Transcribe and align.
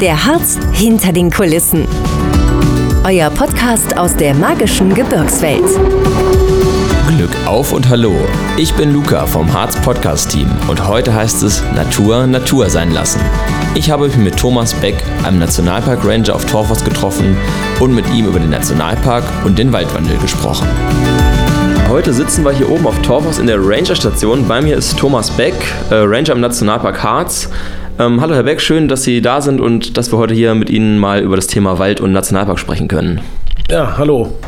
Der 0.00 0.24
Harz 0.24 0.58
hinter 0.72 1.12
den 1.12 1.30
Kulissen. 1.30 1.86
Euer 3.04 3.28
Podcast 3.28 3.98
aus 3.98 4.16
der 4.16 4.32
magischen 4.32 4.94
Gebirgswelt. 4.94 5.66
Glück 7.08 7.30
auf 7.44 7.72
und 7.72 7.86
hallo. 7.90 8.14
Ich 8.56 8.72
bin 8.72 8.94
Luca 8.94 9.26
vom 9.26 9.52
Harz 9.52 9.78
Podcast 9.82 10.30
Team 10.30 10.48
und 10.68 10.88
heute 10.88 11.12
heißt 11.12 11.42
es 11.42 11.62
Natur 11.74 12.26
Natur 12.26 12.70
sein 12.70 12.92
lassen. 12.92 13.20
Ich 13.74 13.90
habe 13.90 14.06
mich 14.06 14.16
mit 14.16 14.38
Thomas 14.38 14.72
Beck, 14.72 14.96
einem 15.22 15.38
Nationalpark 15.38 16.02
Ranger 16.02 16.34
auf 16.34 16.46
Torfos 16.46 16.82
getroffen 16.82 17.36
und 17.78 17.94
mit 17.94 18.08
ihm 18.08 18.26
über 18.26 18.40
den 18.40 18.50
Nationalpark 18.50 19.24
und 19.44 19.58
den 19.58 19.70
Waldwandel 19.70 20.16
gesprochen. 20.16 20.66
Heute 21.90 22.14
sitzen 22.14 22.44
wir 22.44 22.52
hier 22.52 22.70
oben 22.70 22.86
auf 22.86 23.02
Torfos 23.02 23.38
in 23.38 23.48
der 23.48 23.58
Ranger-Station. 23.58 24.48
Bei 24.48 24.62
mir 24.62 24.76
ist 24.76 24.96
Thomas 24.96 25.30
Beck, 25.30 25.54
äh, 25.90 25.96
Ranger 25.96 26.32
im 26.32 26.40
Nationalpark 26.40 27.02
Harz. 27.02 27.50
Ähm, 28.00 28.22
hallo 28.22 28.34
Herr 28.34 28.44
Beck, 28.44 28.62
schön, 28.62 28.88
dass 28.88 29.02
Sie 29.02 29.20
da 29.20 29.42
sind 29.42 29.60
und 29.60 29.98
dass 29.98 30.10
wir 30.10 30.16
heute 30.16 30.32
hier 30.32 30.54
mit 30.54 30.70
Ihnen 30.70 30.98
mal 30.98 31.20
über 31.20 31.36
das 31.36 31.48
Thema 31.48 31.78
Wald 31.78 32.00
und 32.00 32.12
Nationalpark 32.12 32.58
sprechen 32.58 32.88
können. 32.88 33.20
Ja, 33.68 33.98
hallo. 33.98 34.38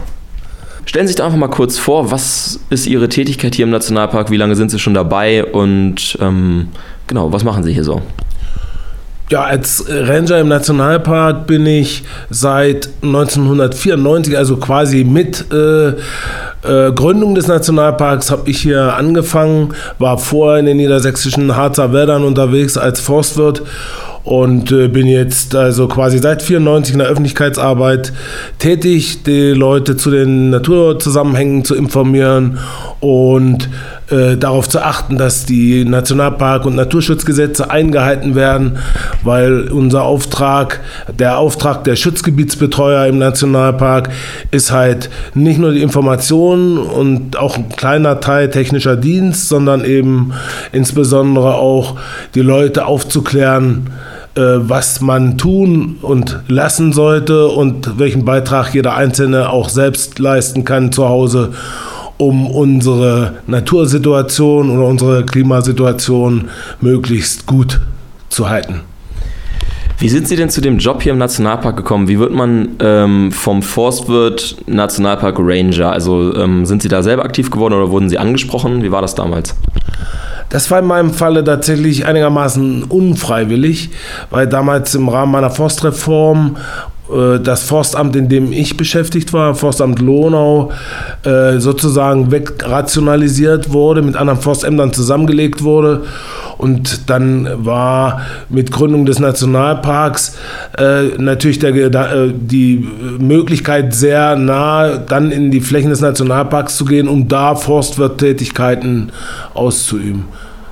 Stellen 0.87 1.07
Sie 1.07 1.11
sich 1.11 1.17
doch 1.17 1.27
einfach 1.27 1.39
mal 1.39 1.49
kurz 1.49 1.77
vor, 1.77 2.11
was 2.11 2.61
ist 2.71 2.87
Ihre 2.87 3.11
Tätigkeit 3.11 3.55
hier 3.55 3.65
im 3.65 3.71
Nationalpark, 3.71 4.31
wie 4.31 4.39
lange 4.39 4.57
sind 4.57 4.71
Sie 4.71 4.79
schon 4.79 4.95
dabei 4.95 5.45
und 5.45 6.17
ähm, 6.23 6.69
genau, 7.07 7.31
was 7.31 7.45
machen 7.45 7.63
Sie 7.63 7.75
hier 7.75 7.85
so? 7.85 8.01
Ja, 9.33 9.45
als 9.45 9.87
Ranger 9.89 10.41
im 10.41 10.49
Nationalpark 10.49 11.47
bin 11.47 11.65
ich 11.65 12.03
seit 12.29 12.91
1994, 13.01 14.37
also 14.37 14.59
quasi 14.59 15.05
mit 15.05 15.47
äh, 15.51 15.89
äh, 15.89 16.93
Gründung 16.93 17.35
des 17.35 17.47
Nationalparks, 17.47 18.31
habe 18.31 18.51
ich 18.51 18.59
hier 18.59 18.95
angefangen, 18.95 19.73
war 19.99 20.19
vorher 20.19 20.61
in 20.61 20.67
den 20.67 20.77
niedersächsischen 20.77 21.57
Harzer 21.57 21.95
Wäldern 21.95 22.25
unterwegs 22.25 22.77
als 22.77 23.01
Forstwirt 23.01 23.63
und 24.23 24.71
äh, 24.71 24.89
bin 24.89 25.07
jetzt 25.07 25.55
also 25.55 25.89
quasi 25.89 26.19
seit 26.19 26.43
94 26.43 26.93
in 26.93 26.99
der 26.99 27.09
Öffentlichkeitsarbeit 27.09 28.13
tätig, 28.59 29.23
die 29.25 29.53
Leute 29.53 29.97
zu 29.97 30.11
den 30.11 30.51
Naturzusammenhängen 30.51 31.65
zu 31.65 31.75
informieren 31.75 32.59
und 33.01 33.71
äh, 34.13 34.37
darauf 34.37 34.69
zu 34.69 34.83
achten, 34.83 35.17
dass 35.17 35.47
die 35.47 35.85
Nationalpark- 35.85 36.67
und 36.67 36.77
Naturschutzgesetze 36.77 37.71
eingehalten 37.71 38.35
werden, 38.35 38.79
weil 39.23 39.69
unser 39.71 40.03
Auftrag, 40.03 40.81
der 41.19 41.39
Auftrag 41.39 41.85
der 41.85 41.97
Schutzgebietsbetreuer 41.97 43.07
im 43.07 43.17
Nationalpark 43.19 44.11
ist 44.51 44.71
halt 44.71 45.09
nicht 45.35 45.59
nur 45.59 45.73
die 45.73 45.81
Information 45.81 46.77
und 46.77 47.39
auch 47.39 47.57
ein 47.57 47.71
kleiner 47.71 48.21
Teil 48.21 48.51
technischer 48.51 48.97
Dienst, 48.97 49.49
sondern 49.49 49.83
eben 49.85 50.35
insbesondere 50.73 51.55
auch 51.55 51.97
die 52.35 52.43
Leute 52.43 52.85
aufzuklären, 52.85 53.91
äh, 54.35 54.41
was 54.41 55.01
man 55.01 55.39
tun 55.39 55.97
und 56.03 56.41
lassen 56.49 56.93
sollte 56.93 57.49
und 57.49 57.99
welchen 57.99 58.27
Beitrag 58.27 58.75
jeder 58.75 58.95
Einzelne 58.95 59.49
auch 59.49 59.71
selbst 59.71 60.19
leisten 60.19 60.65
kann 60.65 60.93
zu 60.93 61.09
Hause 61.09 61.53
um 62.27 62.47
unsere 62.47 63.37
Natursituation 63.47 64.71
oder 64.71 64.87
unsere 64.87 65.25
Klimasituation 65.25 66.49
möglichst 66.81 67.47
gut 67.47 67.81
zu 68.29 68.49
halten. 68.49 68.81
Wie 69.99 70.09
sind 70.09 70.27
Sie 70.27 70.35
denn 70.35 70.51
zu 70.51 70.61
dem 70.61 70.79
Job 70.79 71.01
hier 71.01 71.13
im 71.13 71.19
Nationalpark 71.19 71.77
gekommen? 71.77 72.09
Wie 72.09 72.19
wird 72.19 72.33
man 72.33 72.71
ähm, 72.81 73.31
vom 73.31 73.63
Forstwirt 73.63 74.57
Nationalpark 74.67 75.37
Ranger? 75.39 75.93
Also 75.93 76.35
ähm, 76.35 76.67
sind 76.67 76.83
Sie 76.83 76.89
da 76.89 77.05
selber 77.05 77.25
aktiv 77.25 77.51
geworden 77.51 77.75
oder 77.75 77.91
wurden 77.91 78.09
Sie 78.09 78.19
angesprochen? 78.19 78.83
Wie 78.83 78.91
war 78.91 79.01
das 79.01 79.15
damals? 79.15 79.55
Das 80.49 80.71
war 80.71 80.81
in 80.81 80.87
meinem 80.87 81.15
Falle 81.15 81.45
tatsächlich 81.45 82.05
einigermaßen 82.05 82.83
unfreiwillig, 82.83 83.91
weil 84.29 84.47
damals 84.47 84.95
im 84.95 85.09
Rahmen 85.09 85.33
meiner 85.33 85.51
Forstreform 85.51 86.57
das 87.39 87.63
Forstamt, 87.65 88.17
in 88.17 88.29
dem 88.29 88.53
ich 88.53 88.77
beschäftigt 88.77 89.33
war, 89.33 89.55
Forstamt 89.55 90.01
Lohnau, 90.01 90.71
äh, 91.25 91.59
sozusagen 91.59 92.31
wegrationalisiert 92.31 93.73
wurde, 93.73 94.03
mit 94.03 94.17
anderen 94.17 94.41
Forstämtern 94.41 94.93
zusammengelegt 94.93 95.63
wurde. 95.63 96.03
Und 96.59 97.11
dann 97.11 97.49
war 97.65 98.23
mit 98.49 98.71
Gründung 98.71 99.05
des 99.05 99.19
Nationalparks 99.19 100.37
äh, 100.79 101.19
natürlich 101.19 101.59
der, 101.59 102.29
die 102.29 102.89
Möglichkeit 103.19 103.95
sehr 103.95 104.37
nah 104.37 104.97
dann 104.97 105.33
in 105.33 105.51
die 105.51 105.61
Flächen 105.61 105.91
des 105.91 106.01
Nationalparks 106.01 106.77
zu 106.77 106.85
gehen, 106.85 107.09
um 107.09 107.29
da 107.29 107.57
Forstwirttätigkeiten 107.57 109.13
auszuüben. 109.55 110.25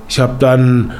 Ich 0.07 0.19
habe 0.19 0.35
dann 0.39 0.91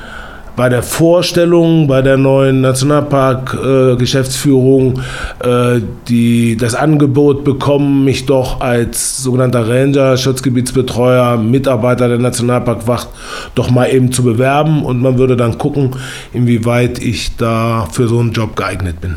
bei 0.55 0.69
der 0.69 0.83
Vorstellung, 0.83 1.87
bei 1.87 2.01
der 2.01 2.15
neuen 2.17 2.61
Nationalpark-Geschäftsführung 2.61 5.01
äh, 5.43 5.77
äh, 5.77 6.55
das 6.55 6.75
Angebot 6.75 7.43
bekommen, 7.43 8.03
mich 8.03 8.25
doch 8.25 8.61
als 8.61 9.23
sogenannter 9.23 9.67
Ranger, 9.67 10.17
Schutzgebietsbetreuer, 10.17 11.37
Mitarbeiter 11.37 12.07
der 12.07 12.19
Nationalparkwacht 12.19 13.09
doch 13.55 13.71
mal 13.71 13.87
eben 13.87 14.11
zu 14.11 14.23
bewerben 14.23 14.83
und 14.83 15.01
man 15.01 15.17
würde 15.17 15.37
dann 15.37 15.57
gucken, 15.57 15.91
inwieweit 16.33 16.99
ich 16.99 17.35
da 17.37 17.87
für 17.91 18.07
so 18.07 18.19
einen 18.19 18.33
Job 18.33 18.55
geeignet 18.55 19.01
bin. 19.01 19.15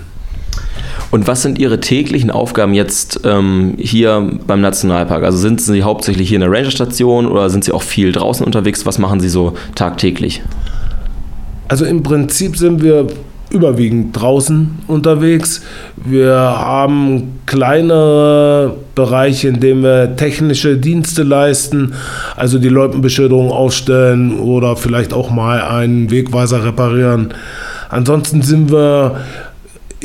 Und 1.11 1.29
was 1.29 1.43
sind 1.43 1.59
Ihre 1.59 1.81
täglichen 1.81 2.31
Aufgaben 2.31 2.75
jetzt 2.75 3.21
ähm, 3.25 3.75
hier 3.79 4.39
beim 4.47 4.61
Nationalpark? 4.61 5.23
Also 5.23 5.39
sind 5.39 5.61
Sie 5.61 5.83
hauptsächlich 5.83 6.29
hier 6.29 6.37
in 6.37 6.41
der 6.41 6.51
Rangerstation 6.51 7.27
oder 7.27 7.51
sind 7.51 7.65
Sie 7.65 7.73
auch 7.73 7.83
viel 7.83 8.13
draußen 8.13 8.45
unterwegs? 8.45 8.87
Was 8.87 8.99
machen 8.99 9.21
Sie 9.21 9.29
so 9.29 9.55
tagtäglich? 9.75 10.43
Also 11.69 11.85
im 11.85 12.03
Prinzip 12.03 12.57
sind 12.57 12.83
wir 12.83 13.07
überwiegend 13.51 14.21
draußen 14.21 14.79
unterwegs. 14.89 15.63
Wir 15.97 16.35
haben 16.35 17.39
kleinere 17.47 18.77
Bereiche, 18.95 19.49
in 19.49 19.61
denen 19.61 19.83
wir 19.83 20.17
technische 20.17 20.77
Dienste 20.77 21.23
leisten, 21.23 21.95
also 22.37 22.59
die 22.59 22.69
Loipenbeschilderung 22.69 23.51
aufstellen 23.51 24.39
oder 24.39 24.77
vielleicht 24.77 25.13
auch 25.13 25.31
mal 25.31 25.63
einen 25.63 26.11
Wegweiser 26.11 26.65
reparieren. 26.65 27.33
Ansonsten 27.89 28.43
sind 28.43 28.73
wir 28.73 29.21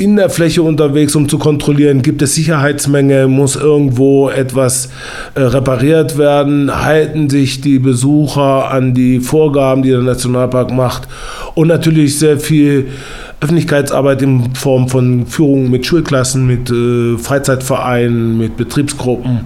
in 0.00 0.16
der 0.16 0.30
Fläche 0.30 0.62
unterwegs, 0.62 1.14
um 1.14 1.28
zu 1.28 1.36
kontrollieren, 1.36 2.00
gibt 2.00 2.22
es 2.22 2.34
Sicherheitsmenge, 2.34 3.28
muss 3.28 3.54
irgendwo 3.54 4.30
etwas 4.30 4.88
äh, 5.34 5.42
repariert 5.42 6.16
werden, 6.16 6.82
halten 6.82 7.28
sich 7.28 7.60
die 7.60 7.78
Besucher 7.78 8.70
an 8.70 8.94
die 8.94 9.20
Vorgaben, 9.20 9.82
die 9.82 9.90
der 9.90 9.98
Nationalpark 9.98 10.72
macht 10.72 11.06
und 11.54 11.68
natürlich 11.68 12.18
sehr 12.18 12.40
viel 12.40 12.88
Öffentlichkeitsarbeit 13.42 14.22
in 14.22 14.54
Form 14.54 14.88
von 14.88 15.26
Führungen 15.26 15.70
mit 15.70 15.84
Schulklassen, 15.84 16.46
mit 16.46 16.70
äh, 16.70 17.18
Freizeitvereinen, 17.18 18.38
mit 18.38 18.56
Betriebsgruppen, 18.56 19.40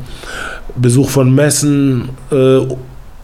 Besuch 0.77 1.11
von 1.11 1.35
Messen. 1.35 2.11
Äh, 2.31 2.61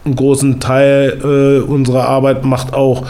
einen 0.03 0.15
großen 0.15 0.59
Teil 0.59 1.19
äh, 1.23 1.63
unserer 1.63 2.07
Arbeit 2.07 2.43
macht 2.43 2.73
auch 2.73 3.05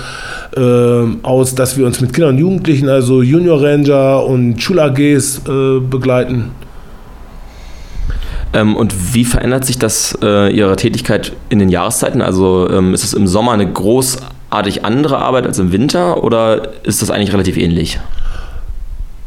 aus, 0.59 1.56
dass 1.56 1.78
wir 1.78 1.85
uns 1.85 2.01
mit 2.01 2.13
Kindern 2.13 2.35
und 2.35 2.39
Jugendlichen, 2.39 2.89
also 2.89 3.22
Junior 3.22 3.62
Ranger 3.62 4.25
und 4.25 4.62
Schul-AGs 4.62 5.41
äh, 5.47 5.79
begleiten. 5.79 6.51
Ähm, 8.53 8.75
und 8.75 9.13
wie 9.13 9.25
verändert 9.25 9.66
sich 9.66 9.79
das 9.79 10.17
äh, 10.22 10.53
Ihre 10.53 10.75
Tätigkeit 10.75 11.34
in 11.50 11.59
den 11.59 11.69
Jahreszeiten? 11.69 12.22
Also 12.22 12.69
ähm, 12.69 12.94
ist 12.94 13.03
es 13.03 13.13
im 13.13 13.28
Sommer 13.28 13.53
eine 13.53 13.72
großartig 13.72 14.84
andere 14.84 15.19
Arbeit 15.19 15.45
als 15.45 15.59
im 15.59 15.72
Winter 15.72 16.23
oder 16.23 16.69
ist 16.84 17.01
das 17.01 17.09
eigentlich 17.11 17.34
relativ 17.34 17.57
ähnlich? 17.57 18.00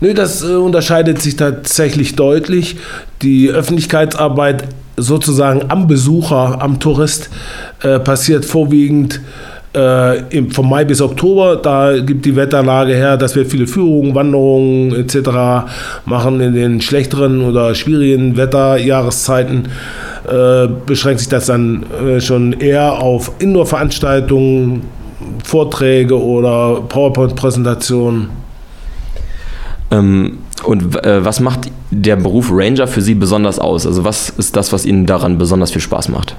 Nö, 0.00 0.12
das 0.12 0.42
äh, 0.42 0.54
unterscheidet 0.54 1.22
sich 1.22 1.36
tatsächlich 1.36 2.16
deutlich. 2.16 2.76
Die 3.22 3.48
Öffentlichkeitsarbeit 3.48 4.64
sozusagen 4.96 5.70
am 5.70 5.86
Besucher, 5.86 6.60
am 6.60 6.78
Tourist 6.78 7.30
äh, 7.82 7.98
passiert 7.98 8.44
vorwiegend 8.44 9.20
äh, 9.74 10.42
vom 10.50 10.68
Mai 10.68 10.84
bis 10.84 11.00
Oktober. 11.00 11.56
Da 11.56 11.98
gibt 11.98 12.25
die 12.25 12.37
Wetterlage 12.37 12.94
her, 12.94 13.16
dass 13.16 13.34
wir 13.34 13.44
viele 13.44 13.66
Führungen, 13.66 14.14
Wanderungen 14.14 14.94
etc. 14.94 15.66
machen. 16.04 16.40
In 16.40 16.54
den 16.54 16.81
schlechteren 16.81 17.43
oder 17.43 17.75
schwierigen 17.75 18.37
Wetterjahreszeiten 18.37 19.69
äh, 20.28 20.69
beschränkt 20.87 21.20
sich 21.20 21.28
das 21.28 21.46
dann 21.46 21.84
äh, 21.93 22.20
schon 22.20 22.52
eher 22.54 23.02
auf 23.02 23.32
Indoor-Veranstaltungen, 23.38 24.82
Vorträge 25.43 26.20
oder 26.20 26.81
PowerPoint-Präsentationen. 26.88 28.28
Ähm, 29.90 30.38
und 30.64 31.04
äh, 31.04 31.25
was 31.25 31.40
macht 31.40 31.70
der 31.90 32.16
Beruf 32.16 32.49
Ranger 32.50 32.87
für 32.87 33.02
Sie 33.02 33.14
besonders 33.14 33.58
aus? 33.58 33.87
Also 33.87 34.04
was 34.04 34.31
ist 34.31 34.56
das, 34.56 34.72
was 34.72 34.87
Ihnen 34.87 35.06
daran 35.06 35.37
besonders 35.37 35.72
viel 35.72 35.82
Spaß 35.82 36.08
macht? 36.08 36.37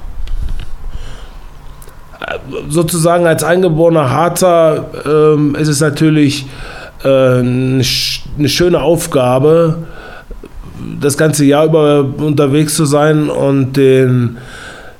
Sozusagen 2.69 3.27
als 3.27 3.44
eingeborener 3.44 4.09
Harzer 4.09 4.86
ähm, 5.06 5.56
ist 5.56 5.68
es 5.68 5.81
natürlich 5.81 6.45
äh, 7.03 7.07
eine, 7.07 7.83
eine 8.38 8.50
schöne 8.50 8.81
Aufgabe, 8.81 9.77
das 11.00 11.18
ganze 11.18 11.45
Jahr 11.45 11.65
über 11.65 12.06
unterwegs 12.18 12.75
zu 12.75 12.86
sein 12.86 13.30
und 13.30 13.77
den 13.77 14.38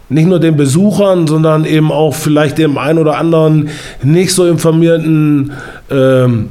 nicht 0.08 0.28
nur 0.28 0.40
den 0.40 0.56
Besuchern, 0.56 1.28
sondern 1.28 1.66
eben 1.66 1.92
auch 1.92 2.14
vielleicht 2.14 2.58
dem 2.58 2.78
einen 2.78 3.00
oder 3.00 3.18
anderen 3.18 3.70
nicht 4.04 4.34
so 4.34 4.46
informierten 4.46 5.54
ähm, 5.90 6.50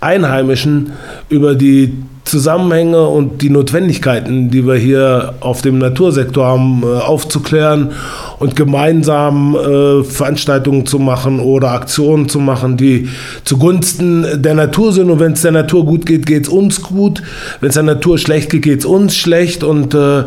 Einheimischen 0.00 0.92
über 1.30 1.54
die 1.54 1.94
Zusammenhänge 2.26 3.06
und 3.06 3.40
die 3.40 3.50
Notwendigkeiten, 3.50 4.50
die 4.50 4.66
wir 4.66 4.74
hier 4.74 5.34
auf 5.38 5.62
dem 5.62 5.78
Natursektor 5.78 6.44
haben, 6.44 6.82
äh, 6.82 6.86
aufzuklären 6.86 7.92
und 8.40 8.56
gemeinsam 8.56 9.54
äh, 9.54 10.02
Veranstaltungen 10.02 10.86
zu 10.86 10.98
machen 10.98 11.38
oder 11.38 11.70
Aktionen 11.70 12.28
zu 12.28 12.40
machen, 12.40 12.76
die 12.76 13.08
zugunsten 13.44 14.42
der 14.42 14.54
Natur 14.54 14.92
sind. 14.92 15.08
Und 15.08 15.20
wenn 15.20 15.32
es 15.32 15.42
der 15.42 15.52
Natur 15.52 15.86
gut 15.86 16.04
geht, 16.04 16.26
geht 16.26 16.42
es 16.42 16.48
uns 16.48 16.82
gut. 16.82 17.22
Wenn 17.60 17.68
es 17.68 17.74
der 17.74 17.84
Natur 17.84 18.18
schlecht 18.18 18.50
geht, 18.50 18.62
geht 18.62 18.80
es 18.80 18.84
uns 18.84 19.16
schlecht. 19.16 19.62
Und 19.62 19.94
äh, 19.94 20.24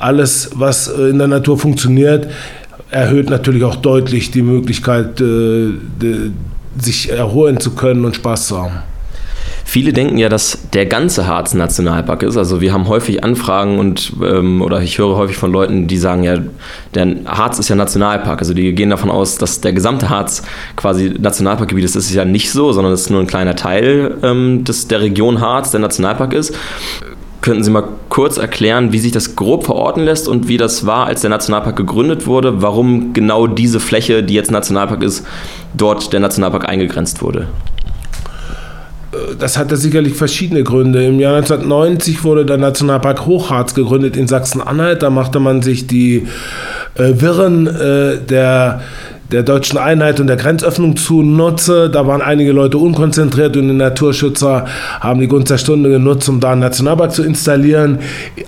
alles, 0.00 0.50
was 0.54 0.88
in 0.88 1.18
der 1.18 1.28
Natur 1.28 1.58
funktioniert, 1.58 2.26
erhöht 2.90 3.30
natürlich 3.30 3.62
auch 3.62 3.76
deutlich 3.76 4.32
die 4.32 4.42
Möglichkeit, 4.42 5.22
sich 6.78 7.10
erholen 7.10 7.58
zu 7.60 7.72
können 7.72 8.04
und 8.04 8.16
Spaß 8.16 8.48
zu 8.48 8.62
haben. 8.62 8.82
Viele 9.68 9.92
denken 9.92 10.16
ja, 10.16 10.28
dass 10.28 10.58
der 10.72 10.86
ganze 10.86 11.26
Harz 11.26 11.52
Nationalpark 11.52 12.22
ist. 12.22 12.36
Also 12.36 12.60
wir 12.60 12.72
haben 12.72 12.86
häufig 12.86 13.24
Anfragen 13.24 13.80
und 13.80 14.12
ähm, 14.22 14.62
oder 14.62 14.80
ich 14.80 14.96
höre 14.96 15.16
häufig 15.16 15.36
von 15.36 15.50
Leuten, 15.50 15.88
die 15.88 15.98
sagen 15.98 16.22
ja, 16.22 16.38
der 16.94 17.16
Harz 17.26 17.58
ist 17.58 17.68
ja 17.68 17.74
Nationalpark. 17.74 18.38
Also 18.38 18.54
die 18.54 18.72
gehen 18.76 18.90
davon 18.90 19.10
aus, 19.10 19.38
dass 19.38 19.60
der 19.60 19.72
gesamte 19.72 20.08
Harz 20.08 20.44
quasi 20.76 21.16
Nationalparkgebiet 21.18 21.84
ist. 21.84 21.96
Das 21.96 22.04
ist 22.04 22.14
ja 22.14 22.24
nicht 22.24 22.52
so, 22.52 22.72
sondern 22.72 22.92
es 22.92 23.02
ist 23.02 23.10
nur 23.10 23.20
ein 23.20 23.26
kleiner 23.26 23.56
Teil 23.56 24.14
ähm, 24.22 24.62
des, 24.62 24.86
der 24.86 25.00
Region 25.00 25.40
Harz, 25.40 25.72
der 25.72 25.80
Nationalpark 25.80 26.32
ist. 26.32 26.54
Könnten 27.40 27.64
Sie 27.64 27.70
mal 27.70 27.88
kurz 28.08 28.38
erklären, 28.38 28.92
wie 28.92 29.00
sich 29.00 29.10
das 29.10 29.34
grob 29.34 29.64
verorten 29.64 30.04
lässt 30.04 30.28
und 30.28 30.46
wie 30.46 30.58
das 30.58 30.86
war, 30.86 31.06
als 31.06 31.22
der 31.22 31.30
Nationalpark 31.30 31.74
gegründet 31.74 32.28
wurde? 32.28 32.62
Warum 32.62 33.12
genau 33.14 33.48
diese 33.48 33.80
Fläche, 33.80 34.22
die 34.22 34.34
jetzt 34.34 34.52
Nationalpark 34.52 35.02
ist, 35.02 35.26
dort 35.74 36.12
der 36.12 36.20
Nationalpark 36.20 36.68
eingegrenzt 36.68 37.20
wurde? 37.20 37.48
Das 39.38 39.58
hatte 39.58 39.76
sicherlich 39.76 40.14
verschiedene 40.14 40.64
Gründe. 40.64 41.04
Im 41.04 41.18
Jahr 41.20 41.36
1990 41.36 42.24
wurde 42.24 42.46
der 42.46 42.58
Nationalpark 42.58 43.26
Hochharz 43.26 43.74
gegründet 43.74 44.16
in 44.16 44.28
Sachsen-Anhalt. 44.28 45.02
Da 45.02 45.10
machte 45.10 45.40
man 45.40 45.62
sich 45.62 45.86
die 45.86 46.26
äh, 46.94 47.20
Wirren 47.20 47.66
äh, 47.66 48.18
der 48.18 48.82
der 49.32 49.42
deutschen 49.42 49.78
Einheit 49.78 50.20
und 50.20 50.28
der 50.28 50.36
Grenzöffnung 50.36 50.96
zunutze. 50.96 51.90
Da 51.90 52.06
waren 52.06 52.22
einige 52.22 52.52
Leute 52.52 52.78
unkonzentriert 52.78 53.56
und 53.56 53.68
die 53.68 53.74
Naturschützer 53.74 54.66
haben 55.00 55.20
die 55.20 55.26
Gunst 55.26 55.50
der 55.50 55.58
Stunde 55.58 55.90
genutzt, 55.90 56.28
um 56.28 56.40
da 56.40 56.52
einen 56.52 56.60
Nationalpark 56.60 57.12
zu 57.12 57.24
installieren. 57.24 57.98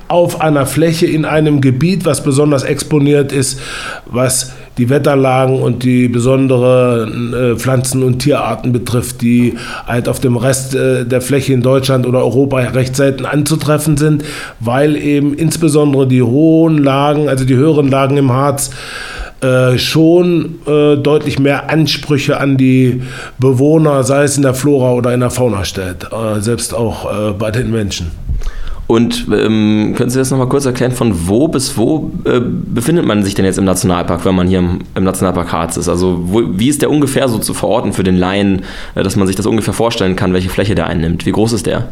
Auf 0.07 0.41
einer 0.41 0.67
Fläche 0.67 1.07
in 1.07 1.25
einem 1.25 1.61
Gebiet, 1.61 2.05
was 2.05 2.23
besonders 2.23 2.63
exponiert 2.63 3.33
ist, 3.33 3.61
was 4.07 4.53
die 4.79 4.89
Wetterlagen 4.89 5.61
und 5.61 5.83
die 5.83 6.09
besonderen 6.09 7.35
äh, 7.35 7.57
Pflanzen- 7.57 8.03
und 8.03 8.21
Tierarten 8.21 8.73
betrifft, 8.73 9.21
die 9.21 9.55
halt 9.87 10.09
auf 10.09 10.21
dem 10.21 10.37
Rest 10.37 10.75
äh, 10.75 11.05
der 11.05 11.21
Fläche 11.21 11.53
in 11.53 11.63
Deutschland 11.63 12.07
oder 12.07 12.21
Europa 12.21 12.59
recht 12.59 12.97
selten 12.97 13.27
anzutreffen 13.27 13.97
sind, 13.97 14.25
weil 14.61 14.97
eben 14.97 15.35
insbesondere 15.35 16.07
die 16.07 16.23
hohen 16.23 16.79
Lagen, 16.79 17.29
also 17.29 17.45
die 17.45 17.57
höheren 17.57 17.89
Lagen 17.89 18.17
im 18.17 18.33
Harz, 18.33 18.71
äh, 19.41 19.79
schon 19.79 20.57
äh, 20.67 20.97
deutlich 20.97 21.39
mehr 21.39 21.71
Ansprüche 21.71 22.41
an 22.41 22.57
die 22.57 23.03
Bewohner, 23.39 24.03
sei 24.03 24.25
es 24.25 24.37
in 24.37 24.43
der 24.43 24.55
Flora 24.55 24.93
oder 24.93 25.15
in 25.15 25.21
der 25.21 25.31
Fauna 25.31 25.65
stellt, 25.65 26.09
äh, 26.13 26.41
selbst 26.41 26.75
auch 26.75 27.35
bei 27.35 27.51
den 27.51 27.71
Menschen. 27.71 28.28
Und 28.89 29.27
ähm, 29.31 29.93
können 29.97 30.09
Sie 30.09 30.19
das 30.19 30.31
nochmal 30.31 30.49
kurz 30.49 30.65
erklären, 30.65 30.93
von 30.93 31.29
wo 31.29 31.47
bis 31.47 31.77
wo 31.77 32.11
äh, 32.25 32.41
befindet 32.41 33.05
man 33.05 33.23
sich 33.23 33.35
denn 33.35 33.45
jetzt 33.45 33.59
im 33.59 33.67
Nationalpark, 33.67 34.25
wenn 34.25 34.35
man 34.35 34.49
hier 34.49 34.61
im, 34.61 34.79
im 34.95 35.05
Nationalpark 35.05 35.53
Harz 35.53 35.77
ist? 35.77 35.91
Also 35.91 36.19
wo, 36.23 36.43
wie 36.59 36.71
ist 36.71 36.81
der 36.81 36.91
ungefähr 36.91 37.29
so 37.29 37.39
zu 37.39 37.53
verorten 37.53 37.93
für 37.93 38.03
den 38.03 38.17
Laien, 38.17 38.63
äh, 38.95 39.03
dass 39.03 39.15
man 39.15 39.27
sich 39.27 39.37
das 39.37 39.45
ungefähr 39.45 39.75
vorstellen 39.75 40.17
kann, 40.17 40.33
welche 40.33 40.49
Fläche 40.49 40.75
der 40.75 40.87
einnimmt? 40.87 41.27
Wie 41.27 41.33
groß 41.33 41.53
ist 41.53 41.67
der? 41.67 41.89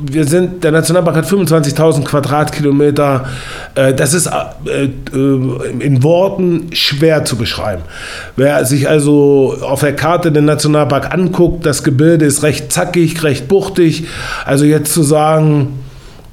wir 0.00 0.24
sind, 0.24 0.64
der 0.64 0.72
Nationalpark 0.72 1.16
hat 1.16 1.26
25.000 1.26 2.04
Quadratkilometer. 2.04 3.26
Äh, 3.74 3.94
das 3.94 4.14
ist 4.14 4.26
äh, 4.26 4.84
äh, 4.84 4.90
in 5.80 6.02
Worten 6.02 6.68
schwer 6.72 7.24
zu 7.24 7.36
beschreiben. 7.36 7.82
Wer 8.36 8.64
sich 8.64 8.88
also 8.88 9.56
auf 9.60 9.80
der 9.80 9.94
Karte 9.94 10.32
den 10.32 10.44
Nationalpark 10.44 11.12
anguckt, 11.12 11.66
das 11.66 11.82
Gebilde 11.82 12.24
ist 12.24 12.42
recht 12.42 12.72
zackig, 12.72 13.22
recht 13.22 13.48
buchtig. 13.48 14.06
Also 14.44 14.64
jetzt 14.64 14.92
zu 14.92 15.02
sagen, 15.02 15.37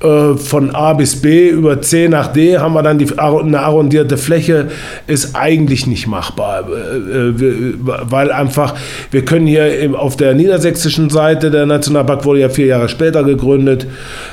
äh, 0.06 0.36
von 0.36 0.76
A 0.76 0.94
bis 0.94 1.22
B 1.22 1.50
über 1.50 1.82
C 1.82 2.10
nach 2.10 2.28
D 2.28 2.58
haben 2.58 2.74
wir 2.74 2.84
dann 2.84 2.98
die, 2.98 3.18
eine 3.18 3.60
arrondierte 3.62 4.18
Fläche, 4.18 4.68
ist 5.08 5.36
eigentlich 5.36 5.88
nicht 5.88 6.06
machbar, 6.06 6.66
äh, 6.70 7.30
äh, 7.30 7.74
weil 7.78 8.32
einfach, 8.32 8.76
wir 9.12 9.24
können 9.24 9.48
hier 9.48 9.98
auf 9.98 10.18
der 10.18 10.34
niedersächsischen 10.34 11.10
Seite, 11.10 11.50
der 11.50 11.66
Nationalpark 11.66 12.26
wurde 12.26 12.42
ja 12.42 12.50
vier 12.50 12.66
Jahre 12.68 12.90
später 12.90 13.24
gegründet, 13.24 13.88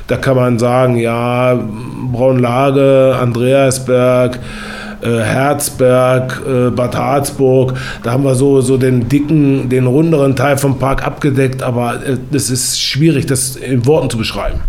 da 0.08 0.16
kann 0.16 0.36
man 0.36 0.58
sagen, 0.58 0.96
ja, 0.96 1.58
Braunlage, 2.12 3.16
Andreasberg, 3.20 4.40
Herzberg, 5.02 6.42
Bad 6.76 6.96
Harzburg, 6.96 7.74
da 8.02 8.12
haben 8.12 8.24
wir 8.24 8.34
so, 8.34 8.60
so 8.60 8.76
den 8.76 9.08
dicken, 9.08 9.68
den 9.68 9.86
runderen 9.86 10.36
Teil 10.36 10.56
vom 10.56 10.78
Park 10.78 11.04
abgedeckt, 11.06 11.62
aber 11.62 12.00
es 12.32 12.50
ist 12.50 12.80
schwierig, 12.80 13.26
das 13.26 13.56
in 13.56 13.84
Worten 13.86 14.10
zu 14.10 14.18
beschreiben. 14.18 14.60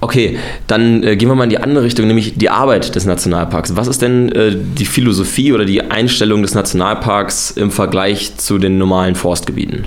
Okay, 0.00 0.38
dann 0.68 1.02
äh, 1.02 1.16
gehen 1.16 1.28
wir 1.28 1.34
mal 1.34 1.44
in 1.44 1.50
die 1.50 1.58
andere 1.58 1.82
Richtung, 1.82 2.06
nämlich 2.06 2.34
die 2.36 2.50
Arbeit 2.50 2.94
des 2.94 3.04
Nationalparks. 3.04 3.74
Was 3.74 3.88
ist 3.88 4.00
denn 4.00 4.30
äh, 4.30 4.54
die 4.56 4.84
Philosophie 4.84 5.52
oder 5.52 5.64
die 5.64 5.90
Einstellung 5.90 6.42
des 6.42 6.54
Nationalparks 6.54 7.50
im 7.50 7.72
Vergleich 7.72 8.36
zu 8.36 8.58
den 8.58 8.78
normalen 8.78 9.16
Forstgebieten? 9.16 9.86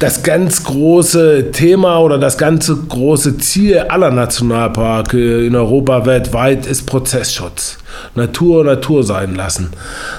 Das 0.00 0.22
ganz 0.22 0.64
große 0.64 1.50
Thema 1.52 2.00
oder 2.00 2.16
das 2.16 2.38
ganze 2.38 2.74
große 2.74 3.36
Ziel 3.36 3.80
aller 3.80 4.10
Nationalparke 4.10 5.44
in 5.44 5.54
Europa 5.54 6.06
weltweit 6.06 6.66
ist 6.66 6.86
Prozessschutz. 6.86 7.76
Natur 8.14 8.64
Natur 8.64 9.04
sein 9.04 9.34
lassen. 9.34 9.68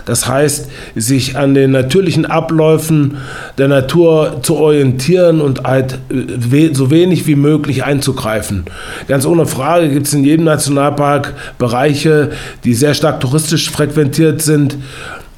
Das 0.06 0.28
heißt, 0.28 0.70
sich 0.96 1.36
an 1.36 1.56
den 1.56 1.72
natürlichen 1.72 2.28
Abläufen 2.28 3.18
der 3.58 3.70
Natur 3.70 4.42
zu 4.44 4.58
orientieren 4.58 5.42
und 5.42 5.64
halt 5.64 5.98
äh, 6.12 6.74
so 6.74 6.92
wenig 6.92 7.26
wie 7.26 7.36
möglich 7.36 7.84
einzugreifen. 7.84 8.66
Ganz 9.08 9.26
ohne 9.26 9.48
Frage 9.48 9.90
gibt 9.90 10.06
es 10.06 10.14
in 10.14 10.24
jedem 10.24 10.46
Nationalpark 10.46 11.34
Bereiche, 11.58 12.30
die 12.66 12.76
sehr 12.76 12.94
stark 12.94 13.20
touristisch 13.20 13.72
frequentiert 13.72 14.44
sind, 14.44 14.78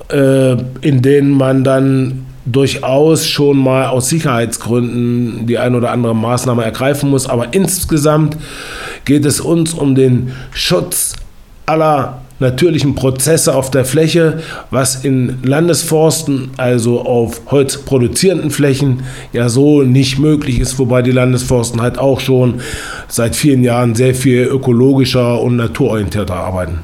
äh, 0.09 0.57
in 0.81 1.01
denen 1.01 1.31
man 1.31 1.63
dann 1.63 2.25
durchaus 2.45 3.27
schon 3.27 3.57
mal 3.57 3.87
aus 3.87 4.09
Sicherheitsgründen 4.09 5.45
die 5.47 5.57
ein 5.57 5.75
oder 5.75 5.91
andere 5.91 6.15
Maßnahme 6.15 6.63
ergreifen 6.63 7.09
muss. 7.09 7.27
Aber 7.27 7.53
insgesamt 7.53 8.37
geht 9.05 9.25
es 9.25 9.39
uns 9.39 9.73
um 9.73 9.95
den 9.95 10.33
Schutz 10.51 11.13
aller 11.65 12.21
natürlichen 12.39 12.95
Prozesse 12.95 13.55
auf 13.55 13.71
der 13.71 13.85
Fläche, 13.85 14.41
was 14.69 15.05
in 15.05 15.37
Landesforsten, 15.43 16.51
also 16.57 17.01
auf 17.01 17.41
Holz 17.51 17.77
produzierenden 17.77 18.51
Flächen, 18.51 19.03
ja 19.31 19.47
so 19.47 19.83
nicht 19.83 20.19
möglich 20.19 20.59
ist, 20.59 20.77
wobei 20.77 21.01
die 21.01 21.11
Landesforsten 21.11 21.81
halt 21.81 21.97
auch 21.97 22.19
schon 22.19 22.55
seit 23.07 23.35
vielen 23.35 23.63
Jahren 23.63 23.95
sehr 23.95 24.13
viel 24.13 24.43
ökologischer 24.43 25.41
und 25.41 25.55
naturorientierter 25.55 26.35
arbeiten. 26.35 26.79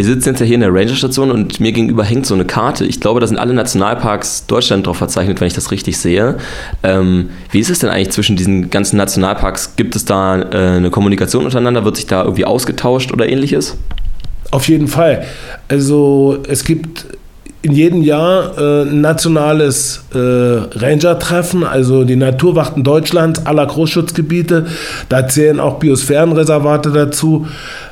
Wir 0.00 0.06
sitzen 0.06 0.30
jetzt 0.30 0.40
ja 0.40 0.46
hier 0.46 0.54
in 0.54 0.62
der 0.62 0.72
Rangerstation 0.72 1.30
und 1.30 1.60
mir 1.60 1.72
gegenüber 1.72 2.04
hängt 2.04 2.24
so 2.24 2.32
eine 2.32 2.46
Karte. 2.46 2.86
Ich 2.86 3.02
glaube, 3.02 3.20
da 3.20 3.26
sind 3.26 3.36
alle 3.36 3.52
Nationalparks 3.52 4.46
Deutschland 4.46 4.86
drauf 4.86 4.96
verzeichnet, 4.96 5.42
wenn 5.42 5.46
ich 5.46 5.52
das 5.52 5.70
richtig 5.72 5.98
sehe. 5.98 6.38
Ähm, 6.82 7.28
wie 7.50 7.60
ist 7.60 7.68
es 7.68 7.80
denn 7.80 7.90
eigentlich 7.90 8.08
zwischen 8.08 8.34
diesen 8.34 8.70
ganzen 8.70 8.96
Nationalparks? 8.96 9.76
Gibt 9.76 9.94
es 9.96 10.06
da 10.06 10.40
äh, 10.40 10.76
eine 10.78 10.88
Kommunikation 10.88 11.44
untereinander? 11.44 11.84
Wird 11.84 11.96
sich 11.96 12.06
da 12.06 12.22
irgendwie 12.22 12.46
ausgetauscht 12.46 13.12
oder 13.12 13.28
ähnliches? 13.28 13.76
Auf 14.50 14.70
jeden 14.70 14.88
Fall. 14.88 15.26
Also 15.68 16.38
es 16.48 16.64
gibt 16.64 17.04
in 17.62 17.72
jedem 17.72 18.02
Jahr 18.02 18.58
äh, 18.58 18.82
ein 18.82 19.00
nationales 19.02 20.04
äh, 20.14 20.18
Ranger-Treffen, 20.18 21.64
also 21.64 22.04
die 22.04 22.16
Naturwachten 22.16 22.84
Deutschlands 22.84 23.44
aller 23.44 23.66
Großschutzgebiete. 23.66 24.66
Da 25.08 25.28
zählen 25.28 25.60
auch 25.60 25.78
Biosphärenreservate 25.78 26.90
dazu. 26.90 27.46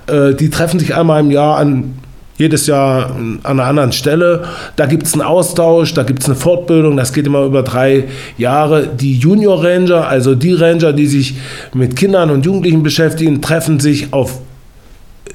Äh, 0.07 0.35
die 0.35 0.49
treffen 0.49 0.81
sich 0.81 0.95
einmal 0.95 1.21
im 1.21 1.31
Jahr 1.31 1.59
an 1.59 1.95
jedes 2.39 2.69
Jahr 2.69 3.17
an 3.17 3.41
einer 3.43 3.65
anderen 3.65 3.93
Stelle. 3.93 4.45
Da 4.77 4.87
gibt 4.87 5.07
es 5.07 5.13
einen 5.13 5.23
Austausch, 5.23 5.93
da 5.93 6.05
gibt 6.05 6.23
es 6.23 6.27
eine 6.27 6.37
Fortbildung, 6.37 6.97
das 6.97 7.13
geht 7.13 7.27
immer 7.27 7.45
über 7.45 7.63
drei 7.63 8.05
Jahre. 8.39 8.87
Die 8.87 9.19
Junior 9.19 9.63
Ranger, 9.63 10.07
also 10.09 10.37
die 10.37 10.53
Ranger, 10.55 10.93
die 10.93 11.09
sich 11.09 11.35
mit 11.75 11.97
Kindern 11.97 12.31
und 12.31 12.47
Jugendlichen 12.47 12.85
beschäftigen, 12.85 13.43
treffen 13.43 13.81
sich 13.81 14.13
auf 14.13 14.41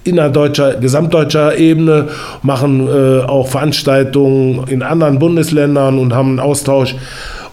innerdeutscher, 0.04 0.76
gesamtdeutscher 0.76 1.58
Ebene, 1.58 2.10
machen 2.42 2.88
äh, 2.88 3.22
auch 3.22 3.48
Veranstaltungen 3.48 4.68
in 4.68 4.82
anderen 4.82 5.20
Bundesländern 5.20 6.00
und 6.00 6.14
haben 6.14 6.30
einen 6.30 6.40
Austausch. 6.40 6.96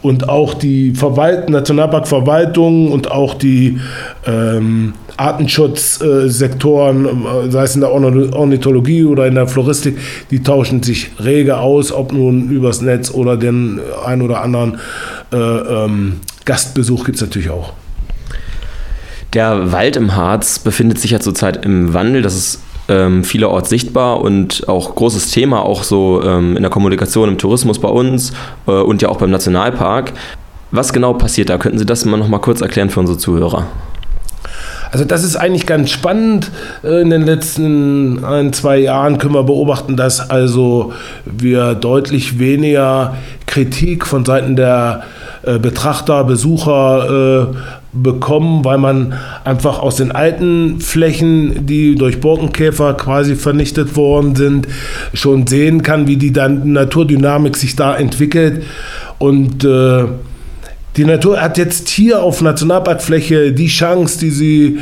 Und 0.02 0.30
auch 0.30 0.54
die 0.54 0.94
Verwalt 0.94 1.50
Nationalparkverwaltung 1.50 2.90
und 2.90 3.10
auch 3.10 3.34
die 3.34 3.80
ähm, 4.26 4.94
Artenschutzsektoren, 5.18 7.04
äh, 7.04 7.50
sei 7.50 7.64
es 7.64 7.74
in 7.74 7.82
der 7.82 7.92
Ornithologie 7.92 9.04
oder 9.04 9.26
in 9.26 9.34
der 9.34 9.46
Floristik, 9.46 9.98
die 10.30 10.42
tauschen 10.42 10.82
sich 10.82 11.10
rege 11.22 11.58
aus, 11.58 11.92
ob 11.92 12.12
nun 12.12 12.48
übers 12.48 12.80
Netz 12.80 13.10
oder 13.10 13.36
den 13.36 13.80
ein 14.06 14.22
oder 14.22 14.40
anderen 14.40 14.78
äh, 15.32 15.36
ähm, 15.36 16.20
Gastbesuch 16.46 17.04
gibt 17.04 17.16
es 17.16 17.22
natürlich 17.22 17.50
auch. 17.50 17.74
Der 19.32 19.72
Wald 19.72 19.96
im 19.96 20.16
Harz 20.16 20.58
befindet 20.58 20.98
sich 20.98 21.12
ja 21.12 21.20
zurzeit 21.20 21.64
im 21.64 21.94
Wandel. 21.94 22.22
Das 22.22 22.34
ist 22.34 22.62
ähm, 22.88 23.22
vielerorts 23.22 23.70
sichtbar 23.70 24.20
und 24.20 24.68
auch 24.68 24.94
großes 24.96 25.30
Thema, 25.30 25.60
auch 25.62 25.84
so 25.84 26.22
ähm, 26.24 26.56
in 26.56 26.62
der 26.62 26.70
Kommunikation 26.70 27.28
im 27.28 27.38
Tourismus 27.38 27.80
bei 27.80 27.88
uns 27.88 28.32
äh, 28.66 28.72
und 28.72 29.02
ja 29.02 29.08
auch 29.08 29.18
beim 29.18 29.30
Nationalpark. 29.30 30.12
Was 30.72 30.92
genau 30.92 31.14
passiert 31.14 31.50
da? 31.50 31.58
Könnten 31.58 31.78
Sie 31.78 31.86
das 31.86 32.04
mal 32.04 32.16
noch 32.16 32.28
mal 32.28 32.38
kurz 32.38 32.60
erklären 32.60 32.90
für 32.90 33.00
unsere 33.00 33.18
Zuhörer? 33.18 33.66
Also 34.92 35.04
das 35.04 35.22
ist 35.22 35.36
eigentlich 35.36 35.66
ganz 35.66 35.90
spannend. 35.90 36.50
Äh, 36.82 37.02
in 37.02 37.10
den 37.10 37.22
letzten 37.22 38.24
ein, 38.24 38.52
zwei 38.52 38.78
Jahren 38.78 39.18
können 39.18 39.34
wir 39.34 39.44
beobachten, 39.44 39.96
dass 39.96 40.30
also 40.30 40.92
wir 41.24 41.74
deutlich 41.74 42.40
weniger 42.40 43.16
Kritik 43.46 44.06
von 44.06 44.24
Seiten 44.24 44.56
der 44.56 45.04
äh, 45.42 45.58
Betrachter, 45.58 46.24
Besucher 46.24 47.50
äh, 47.52 47.56
bekommen, 47.92 48.64
weil 48.64 48.78
man 48.78 49.14
einfach 49.44 49.78
aus 49.78 49.96
den 49.96 50.12
alten 50.12 50.80
Flächen, 50.80 51.66
die 51.66 51.94
durch 51.94 52.20
Borkenkäfer 52.20 52.94
quasi 52.94 53.36
vernichtet 53.36 53.96
worden 53.96 54.36
sind, 54.36 54.68
schon 55.14 55.46
sehen 55.46 55.82
kann, 55.82 56.06
wie 56.06 56.16
die 56.16 56.30
Naturdynamik 56.30 57.56
sich 57.56 57.74
da 57.74 57.96
entwickelt. 57.96 58.62
Und 59.18 59.64
äh, 59.64 60.04
die 60.96 61.04
Natur 61.04 61.40
hat 61.40 61.56
jetzt 61.56 61.88
hier 61.88 62.22
auf 62.22 62.42
Nationalparkfläche 62.42 63.52
die 63.52 63.68
Chance, 63.68 64.18
die 64.18 64.30
sie 64.30 64.78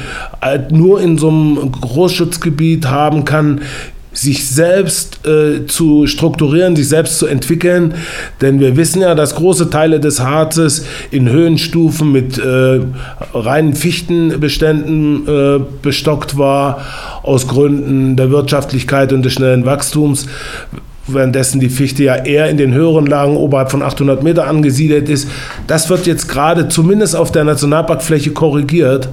nur 0.71 1.01
in 1.01 1.19
so 1.19 1.29
einem 1.29 1.71
Großschutzgebiet 1.71 2.87
haben 2.89 3.25
kann, 3.25 3.61
sich 4.21 4.49
selbst 4.49 5.27
äh, 5.27 5.67
zu 5.67 6.07
strukturieren, 6.07 6.75
sich 6.75 6.89
selbst 6.89 7.19
zu 7.19 7.27
entwickeln. 7.27 7.95
Denn 8.41 8.59
wir 8.59 8.77
wissen 8.77 9.03
ja, 9.03 9.15
dass 9.15 9.37
große 9.37 9.71
Teile 9.71 10.01
des 10.01 10.21
Harzes 10.21 10.85
in 11.11 11.29
Höhenstufen 11.29 12.11
mit 12.11 12.39
äh, 12.39 12.81
reinen 13.33 13.75
Fichtenbeständen 13.75 15.29
äh, 15.29 15.61
bestockt 15.83 16.37
war, 16.37 16.83
aus 17.23 17.47
Gründen 17.47 18.17
der 18.17 18.31
Wirtschaftlichkeit 18.31 19.13
und 19.13 19.25
des 19.25 19.33
schnellen 19.35 19.65
Wachstums 19.65 20.27
währenddessen 21.11 21.59
die 21.61 21.71
Fichte 21.71 22.05
ja 22.05 22.17
eher 22.17 22.51
in 22.51 22.59
den 22.59 22.75
höheren 22.75 23.07
Lagen 23.07 23.37
oberhalb 23.37 23.71
von 23.71 23.83
800 23.83 24.23
Meter 24.23 24.47
angesiedelt 24.47 25.09
ist. 25.09 25.29
Das 25.67 25.89
wird 25.89 26.07
jetzt 26.07 26.29
gerade 26.29 26.69
zumindest 26.69 27.17
auf 27.17 27.33
der 27.33 27.45
Nationalparkfläche 27.45 28.33
korrigiert. 28.33 29.09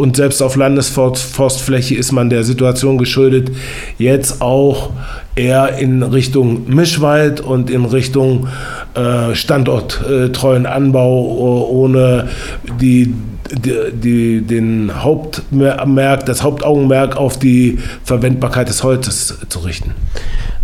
Und 0.00 0.16
selbst 0.16 0.40
auf 0.40 0.56
Landesforstfläche 0.56 1.94
ist 1.94 2.10
man 2.10 2.30
der 2.30 2.42
Situation 2.42 2.96
geschuldet, 2.96 3.50
jetzt 3.98 4.40
auch 4.40 4.94
eher 5.34 5.76
in 5.76 6.02
Richtung 6.02 6.70
Mischwald 6.74 7.42
und 7.42 7.68
in 7.68 7.84
Richtung 7.84 8.48
äh, 8.94 9.34
standorttreuen 9.34 10.64
Anbau 10.64 11.68
ohne 11.68 12.30
die, 12.80 13.12
die, 13.52 13.74
die, 13.92 14.40
den 14.40 14.90
Hauptmerk, 15.02 16.24
das 16.24 16.42
Hauptaugenmerk 16.42 17.18
auf 17.18 17.38
die 17.38 17.78
Verwendbarkeit 18.02 18.70
des 18.70 18.82
Holzes 18.82 19.36
zu 19.50 19.58
richten. 19.58 19.90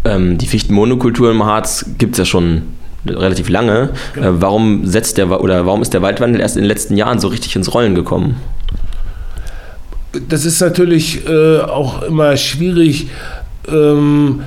Ähm, 0.06 0.38
die 0.38 0.46
Fichtenmonokultur 0.46 1.30
im 1.30 1.44
Harz 1.44 1.84
gibt 1.98 2.12
es 2.12 2.20
ja 2.20 2.24
schon 2.24 2.62
relativ 3.06 3.50
lange. 3.50 3.90
Genau. 4.14 4.28
Äh, 4.28 4.40
warum 4.40 4.86
setzt 4.86 5.18
der 5.18 5.30
oder 5.42 5.66
warum 5.66 5.82
ist 5.82 5.92
der 5.92 6.00
Waldwandel 6.00 6.40
erst 6.40 6.56
in 6.56 6.62
den 6.62 6.68
letzten 6.68 6.96
Jahren 6.96 7.20
so 7.20 7.28
richtig 7.28 7.54
ins 7.54 7.74
Rollen 7.74 7.94
gekommen? 7.94 8.36
Das 10.28 10.44
ist 10.44 10.60
natürlich 10.60 11.26
äh, 11.28 11.60
auch 11.60 12.02
immer 12.02 12.36
schwierig. 12.36 13.08
Ähm, 13.68 14.40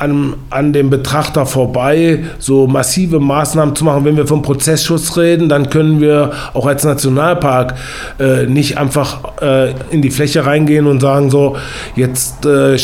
an, 0.00 0.34
an 0.48 0.72
dem 0.72 0.88
Betrachter 0.88 1.44
vorbei, 1.44 2.24
so 2.38 2.66
massive 2.66 3.20
Maßnahmen 3.20 3.76
zu 3.76 3.84
machen. 3.84 4.06
Wenn 4.06 4.16
wir 4.16 4.26
vom 4.26 4.40
Prozessschutz 4.40 5.14
reden, 5.18 5.50
dann 5.50 5.68
können 5.68 6.00
wir 6.00 6.32
auch 6.54 6.66
als 6.66 6.84
Nationalpark 6.84 7.74
äh, 8.18 8.46
nicht 8.46 8.78
einfach 8.78 9.42
äh, 9.42 9.74
in 9.90 10.00
die 10.00 10.10
Fläche 10.10 10.46
reingehen 10.46 10.86
und 10.86 11.00
sagen, 11.00 11.28
so, 11.28 11.56
jetzt 11.96 12.46
äh, 12.46 12.78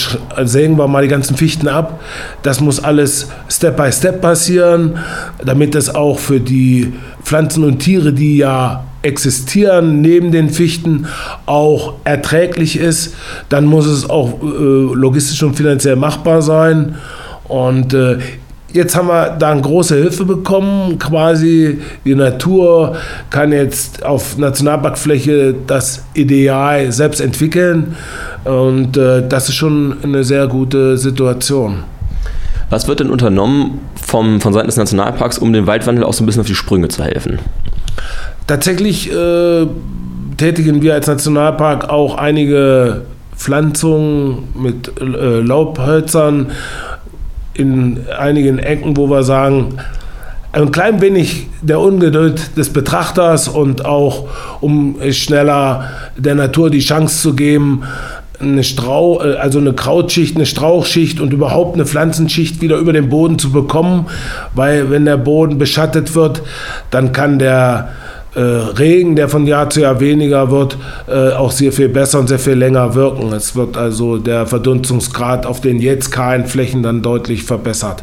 sägen 0.44 0.76
wir 0.76 0.88
mal 0.88 1.02
die 1.02 1.08
ganzen 1.08 1.38
Fichten 1.38 1.68
ab. 1.68 2.00
Das 2.42 2.60
muss 2.60 2.84
alles 2.84 3.28
Step 3.48 3.78
by 3.78 3.90
Step 3.90 4.20
passieren, 4.20 4.98
damit 5.42 5.74
es 5.74 5.94
auch 5.94 6.18
für 6.18 6.38
die 6.38 6.92
Pflanzen 7.22 7.64
und 7.64 7.78
Tiere, 7.78 8.12
die 8.12 8.36
ja 8.36 8.84
existieren 9.06 10.00
neben 10.00 10.32
den 10.32 10.50
Fichten 10.50 11.06
auch 11.46 11.94
erträglich 12.04 12.78
ist, 12.78 13.14
dann 13.48 13.64
muss 13.64 13.86
es 13.86 14.08
auch 14.08 14.42
äh, 14.42 14.46
logistisch 14.94 15.42
und 15.42 15.54
finanziell 15.54 15.96
machbar 15.96 16.42
sein. 16.42 16.96
Und 17.48 17.94
äh, 17.94 18.18
jetzt 18.72 18.96
haben 18.96 19.08
wir 19.08 19.36
da 19.38 19.50
eine 19.50 19.62
große 19.62 19.96
Hilfe 19.96 20.24
bekommen. 20.24 20.98
Quasi 20.98 21.78
die 22.04 22.14
Natur 22.14 22.96
kann 23.30 23.52
jetzt 23.52 24.04
auf 24.04 24.36
Nationalparkfläche 24.38 25.54
das 25.66 26.04
Ideal 26.14 26.92
selbst 26.92 27.20
entwickeln. 27.20 27.96
Und 28.44 28.96
äh, 28.96 29.26
das 29.26 29.48
ist 29.48 29.54
schon 29.54 29.96
eine 30.02 30.24
sehr 30.24 30.46
gute 30.46 30.98
Situation. 30.98 31.84
Was 32.68 32.88
wird 32.88 32.98
denn 33.00 33.10
unternommen 33.10 33.80
vom, 33.94 34.40
von 34.40 34.52
Seiten 34.52 34.66
des 34.66 34.76
Nationalparks, 34.76 35.38
um 35.38 35.52
dem 35.52 35.66
Waldwandel 35.66 36.04
auch 36.04 36.12
so 36.12 36.24
ein 36.24 36.26
bisschen 36.26 36.40
auf 36.40 36.48
die 36.48 36.54
Sprünge 36.54 36.88
zu 36.88 37.04
helfen? 37.04 37.38
Tatsächlich 38.46 39.10
äh, 39.12 39.66
tätigen 40.36 40.82
wir 40.82 40.94
als 40.94 41.08
Nationalpark 41.08 41.88
auch 41.88 42.16
einige 42.16 43.02
Pflanzungen 43.36 44.48
mit 44.54 44.92
äh, 45.00 45.40
Laubhölzern 45.40 46.52
in 47.54 48.00
einigen 48.16 48.58
Ecken, 48.58 48.96
wo 48.96 49.08
wir 49.08 49.22
sagen, 49.22 49.78
ein 50.52 50.70
klein 50.70 51.00
wenig 51.00 51.48
der 51.60 51.80
Ungeduld 51.80 52.56
des 52.56 52.72
Betrachters 52.72 53.48
und 53.48 53.84
auch 53.84 54.28
um 54.60 54.96
schneller 55.10 55.90
der 56.16 56.34
Natur 56.34 56.70
die 56.70 56.80
Chance 56.80 57.20
zu 57.20 57.34
geben, 57.34 57.82
eine 58.40 58.64
Strauch, 58.64 59.24
äh, 59.24 59.34
also 59.34 59.58
eine 59.58 59.72
Krautschicht, 59.72 60.36
eine 60.36 60.46
Strauchschicht 60.46 61.20
und 61.20 61.32
überhaupt 61.32 61.74
eine 61.74 61.84
Pflanzenschicht 61.84 62.60
wieder 62.60 62.76
über 62.76 62.92
den 62.92 63.08
Boden 63.08 63.38
zu 63.38 63.50
bekommen, 63.50 64.06
weil 64.54 64.90
wenn 64.90 65.04
der 65.04 65.16
Boden 65.16 65.58
beschattet 65.58 66.14
wird, 66.14 66.42
dann 66.90 67.12
kann 67.12 67.38
der 67.38 67.88
äh, 68.36 68.40
Regen, 68.40 69.16
der 69.16 69.28
von 69.28 69.46
Jahr 69.46 69.70
zu 69.70 69.80
Jahr 69.80 69.98
weniger 69.98 70.50
wird, 70.50 70.76
äh, 71.08 71.30
auch 71.30 71.50
sehr 71.50 71.72
viel 71.72 71.88
besser 71.88 72.20
und 72.20 72.28
sehr 72.28 72.38
viel 72.38 72.52
länger 72.52 72.94
wirken. 72.94 73.32
Es 73.32 73.56
wird 73.56 73.76
also 73.76 74.18
der 74.18 74.46
Verdunstungsgrad 74.46 75.46
auf 75.46 75.60
den 75.60 75.80
jetzt 75.80 76.10
kahlen 76.10 76.46
Flächen 76.46 76.82
dann 76.82 77.02
deutlich 77.02 77.44
verbessert. 77.44 78.02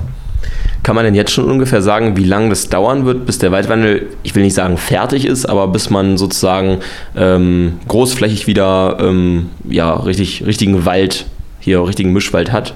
Kann 0.82 0.96
man 0.96 1.06
denn 1.06 1.16
jetzt 1.16 1.32
schon 1.32 1.46
ungefähr 1.46 1.82
sagen, 1.82 2.18
wie 2.18 2.26
lange 2.26 2.50
das 2.50 2.68
dauern 2.68 3.06
wird, 3.06 3.26
bis 3.26 3.38
der 3.38 3.54
Waldwandel, 3.54 4.08
ich 4.24 4.36
will 4.36 4.44
nicht 4.44 4.56
sagen 4.56 4.76
fertig 4.78 5.26
ist, 5.26 5.46
aber 5.46 5.68
bis 5.70 5.90
man 5.90 6.18
sozusagen 6.18 6.80
ähm, 7.16 7.74
großflächig 7.88 8.48
wieder 8.48 8.98
ähm, 9.00 9.52
ja, 9.70 9.94
richtig, 9.94 10.46
richtigen 10.46 10.86
Wald, 10.86 11.28
hier 11.60 11.86
richtigen 11.88 12.12
Mischwald 12.12 12.52
hat? 12.52 12.74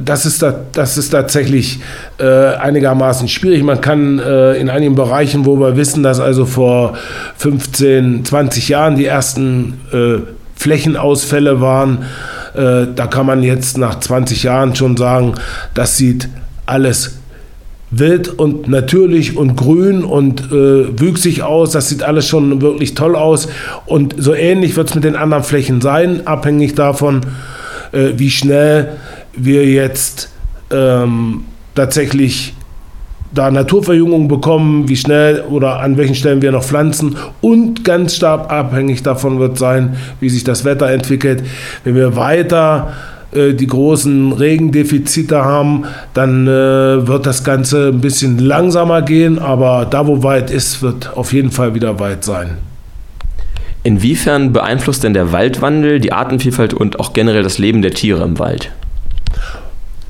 Das 0.00 0.26
ist, 0.26 0.42
da, 0.42 0.54
das 0.72 0.98
ist 0.98 1.10
tatsächlich 1.10 1.80
äh, 2.18 2.24
einigermaßen 2.24 3.28
schwierig. 3.28 3.62
Man 3.62 3.80
kann 3.80 4.18
äh, 4.18 4.54
in 4.54 4.68
einigen 4.68 4.94
Bereichen, 4.94 5.46
wo 5.46 5.56
wir 5.56 5.76
wissen, 5.76 6.02
dass 6.02 6.20
also 6.20 6.46
vor 6.46 6.96
15, 7.36 8.24
20 8.24 8.68
Jahren 8.68 8.96
die 8.96 9.06
ersten 9.06 9.80
äh, 9.92 10.18
Flächenausfälle 10.56 11.60
waren, 11.60 12.04
äh, 12.54 12.86
da 12.94 13.06
kann 13.06 13.26
man 13.26 13.42
jetzt 13.42 13.78
nach 13.78 14.00
20 14.00 14.42
Jahren 14.42 14.74
schon 14.74 14.96
sagen, 14.96 15.34
das 15.74 15.96
sieht 15.96 16.28
alles 16.64 17.18
wild 17.90 18.28
und 18.28 18.68
natürlich 18.68 19.36
und 19.36 19.56
grün 19.56 20.04
und 20.04 20.50
äh, 20.50 20.98
wüchsig 20.98 21.42
aus. 21.42 21.70
Das 21.70 21.88
sieht 21.88 22.02
alles 22.02 22.26
schon 22.26 22.60
wirklich 22.60 22.94
toll 22.94 23.14
aus. 23.14 23.48
Und 23.84 24.14
so 24.18 24.34
ähnlich 24.34 24.76
wird 24.76 24.88
es 24.88 24.94
mit 24.94 25.04
den 25.04 25.16
anderen 25.16 25.44
Flächen 25.44 25.80
sein, 25.80 26.26
abhängig 26.26 26.74
davon, 26.74 27.20
äh, 27.92 28.12
wie 28.16 28.30
schnell 28.30 28.96
wir 29.36 29.66
jetzt 29.66 30.30
ähm, 30.70 31.44
tatsächlich 31.74 32.54
da 33.32 33.50
Naturverjüngung 33.50 34.28
bekommen, 34.28 34.88
wie 34.88 34.96
schnell 34.96 35.42
oder 35.50 35.80
an 35.80 35.96
welchen 35.96 36.14
Stellen 36.14 36.42
wir 36.42 36.52
noch 36.52 36.64
pflanzen 36.64 37.16
und 37.40 37.84
ganz 37.84 38.16
stark 38.16 38.50
abhängig 38.50 39.02
davon 39.02 39.38
wird 39.38 39.58
sein, 39.58 39.96
wie 40.20 40.28
sich 40.28 40.44
das 40.44 40.64
Wetter 40.64 40.90
entwickelt. 40.90 41.44
Wenn 41.84 41.94
wir 41.94 42.16
weiter 42.16 42.94
äh, 43.32 43.52
die 43.52 43.66
großen 43.66 44.32
Regendefizite 44.32 45.44
haben, 45.44 45.84
dann 46.14 46.46
äh, 46.46 47.06
wird 47.06 47.26
das 47.26 47.44
Ganze 47.44 47.88
ein 47.88 48.00
bisschen 48.00 48.38
langsamer 48.38 49.02
gehen, 49.02 49.38
aber 49.38 49.86
da 49.88 50.06
wo 50.06 50.22
weit 50.22 50.50
ist, 50.50 50.82
wird 50.82 51.16
auf 51.16 51.32
jeden 51.32 51.50
Fall 51.50 51.74
wieder 51.74 51.98
weit 52.00 52.24
sein. 52.24 52.58
Inwiefern 53.82 54.52
beeinflusst 54.52 55.04
denn 55.04 55.14
der 55.14 55.30
Waldwandel 55.30 56.00
die 56.00 56.12
Artenvielfalt 56.12 56.74
und 56.74 56.98
auch 56.98 57.12
generell 57.12 57.44
das 57.44 57.58
Leben 57.58 57.82
der 57.82 57.92
Tiere 57.92 58.24
im 58.24 58.38
Wald? 58.38 58.72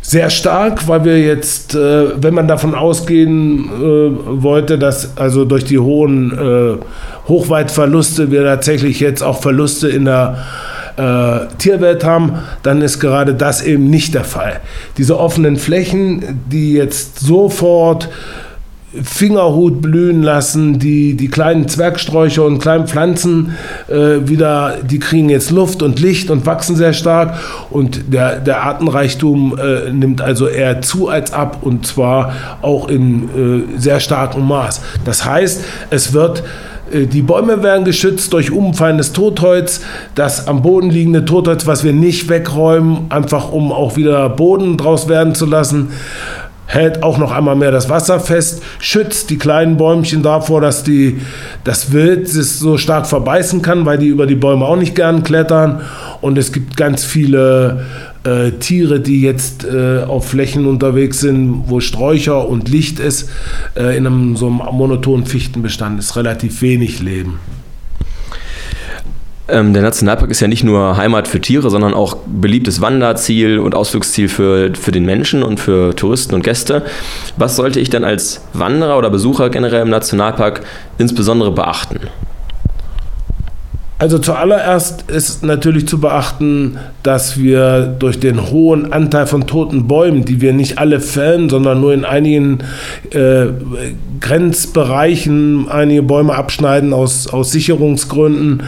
Sehr 0.06 0.30
stark, 0.30 0.86
weil 0.86 1.04
wir 1.04 1.20
jetzt, 1.20 1.74
äh, 1.74 2.22
wenn 2.22 2.32
man 2.32 2.46
davon 2.46 2.76
ausgehen 2.76 3.64
äh, 3.64 4.42
wollte, 4.42 4.78
dass 4.78 5.16
also 5.16 5.44
durch 5.44 5.64
die 5.64 5.80
hohen 5.80 6.30
äh, 6.30 7.28
Hochweitverluste 7.28 8.30
wir 8.30 8.44
tatsächlich 8.44 9.00
jetzt 9.00 9.22
auch 9.22 9.42
Verluste 9.42 9.88
in 9.88 10.04
der 10.04 10.38
äh, 10.96 11.52
Tierwelt 11.58 12.04
haben, 12.04 12.38
dann 12.62 12.82
ist 12.82 13.00
gerade 13.00 13.34
das 13.34 13.62
eben 13.62 13.90
nicht 13.90 14.14
der 14.14 14.22
Fall. 14.22 14.60
Diese 14.96 15.18
offenen 15.18 15.56
Flächen, 15.56 16.40
die 16.52 16.74
jetzt 16.74 17.18
sofort 17.18 18.08
Fingerhut 19.02 19.80
blühen 19.80 20.22
lassen, 20.22 20.78
die, 20.78 21.14
die 21.14 21.28
kleinen 21.28 21.68
Zwergsträucher 21.68 22.44
und 22.44 22.58
kleinen 22.58 22.86
Pflanzen 22.86 23.56
äh, 23.88 24.28
wieder, 24.28 24.78
die 24.82 24.98
kriegen 24.98 25.28
jetzt 25.28 25.50
Luft 25.50 25.82
und 25.82 26.00
Licht 26.00 26.30
und 26.30 26.46
wachsen 26.46 26.76
sehr 26.76 26.92
stark. 26.92 27.38
Und 27.70 28.12
der, 28.12 28.40
der 28.40 28.62
Artenreichtum 28.62 29.58
äh, 29.58 29.90
nimmt 29.92 30.20
also 30.20 30.46
eher 30.46 30.82
zu 30.82 31.08
als 31.08 31.32
ab 31.32 31.58
und 31.62 31.86
zwar 31.86 32.32
auch 32.62 32.88
in 32.88 33.68
äh, 33.76 33.78
sehr 33.78 34.00
starkem 34.00 34.46
Maß. 34.46 34.80
Das 35.04 35.24
heißt, 35.24 35.64
es 35.90 36.12
wird 36.12 36.42
äh, 36.92 37.06
die 37.06 37.22
Bäume 37.22 37.62
werden 37.62 37.84
geschützt 37.84 38.32
durch 38.32 38.50
umfallendes 38.50 39.12
Totholz, 39.12 39.80
das 40.14 40.48
am 40.48 40.62
Boden 40.62 40.90
liegende 40.90 41.24
Totholz, 41.24 41.66
was 41.66 41.84
wir 41.84 41.92
nicht 41.92 42.28
wegräumen, 42.28 43.06
einfach 43.08 43.52
um 43.52 43.72
auch 43.72 43.96
wieder 43.96 44.28
Boden 44.28 44.76
draus 44.76 45.08
werden 45.08 45.34
zu 45.34 45.46
lassen 45.46 45.90
hält 46.66 47.02
auch 47.02 47.18
noch 47.18 47.32
einmal 47.32 47.56
mehr 47.56 47.70
das 47.70 47.88
Wasser 47.88 48.20
fest, 48.20 48.62
schützt 48.78 49.30
die 49.30 49.38
kleinen 49.38 49.76
Bäumchen 49.76 50.22
davor, 50.22 50.60
dass 50.60 50.82
die, 50.82 51.20
das 51.64 51.92
Wild 51.92 52.28
sich 52.28 52.50
so 52.50 52.76
stark 52.76 53.06
verbeißen 53.06 53.62
kann, 53.62 53.86
weil 53.86 53.98
die 53.98 54.08
über 54.08 54.26
die 54.26 54.34
Bäume 54.34 54.66
auch 54.66 54.76
nicht 54.76 54.94
gern 54.94 55.22
klettern. 55.22 55.80
Und 56.20 56.38
es 56.38 56.52
gibt 56.52 56.76
ganz 56.76 57.04
viele 57.04 57.84
äh, 58.24 58.52
Tiere, 58.52 59.00
die 59.00 59.22
jetzt 59.22 59.64
äh, 59.64 60.02
auf 60.02 60.28
Flächen 60.28 60.66
unterwegs 60.66 61.20
sind, 61.20 61.64
wo 61.68 61.80
Sträucher 61.80 62.48
und 62.48 62.68
Licht 62.68 62.98
ist. 62.98 63.28
Äh, 63.76 63.96
in 63.96 64.06
einem 64.06 64.36
so 64.36 64.46
einem 64.46 64.56
monotonen 64.72 65.26
Fichtenbestand 65.26 65.98
ist 65.98 66.16
relativ 66.16 66.62
wenig 66.62 67.00
Leben. 67.00 67.38
Ähm, 69.48 69.72
der 69.72 69.82
Nationalpark 69.82 70.30
ist 70.30 70.40
ja 70.40 70.48
nicht 70.48 70.64
nur 70.64 70.96
Heimat 70.96 71.28
für 71.28 71.40
Tiere, 71.40 71.70
sondern 71.70 71.94
auch 71.94 72.16
beliebtes 72.26 72.80
Wanderziel 72.80 73.58
und 73.58 73.74
Ausflugsziel 73.74 74.28
für, 74.28 74.74
für 74.74 74.90
den 74.90 75.04
Menschen 75.04 75.42
und 75.42 75.60
für 75.60 75.94
Touristen 75.94 76.34
und 76.34 76.42
Gäste. 76.42 76.82
Was 77.36 77.54
sollte 77.54 77.78
ich 77.78 77.88
denn 77.88 78.02
als 78.02 78.40
Wanderer 78.54 78.98
oder 78.98 79.10
Besucher 79.10 79.50
generell 79.50 79.82
im 79.82 79.90
Nationalpark 79.90 80.62
insbesondere 80.98 81.52
beachten? 81.52 82.08
Also 83.98 84.18
zuallererst 84.18 85.10
ist 85.10 85.42
natürlich 85.42 85.88
zu 85.88 85.98
beachten, 85.98 86.76
dass 87.02 87.38
wir 87.38 87.86
durch 87.98 88.20
den 88.20 88.50
hohen 88.50 88.92
Anteil 88.92 89.26
von 89.26 89.46
toten 89.46 89.88
Bäumen, 89.88 90.26
die 90.26 90.42
wir 90.42 90.52
nicht 90.52 90.78
alle 90.78 91.00
fällen, 91.00 91.48
sondern 91.48 91.80
nur 91.80 91.94
in 91.94 92.04
einigen 92.04 92.58
äh, 93.10 93.46
Grenzbereichen 94.20 95.70
einige 95.70 96.02
Bäume 96.02 96.34
abschneiden 96.34 96.92
aus, 96.92 97.26
aus 97.26 97.52
Sicherungsgründen, 97.52 98.64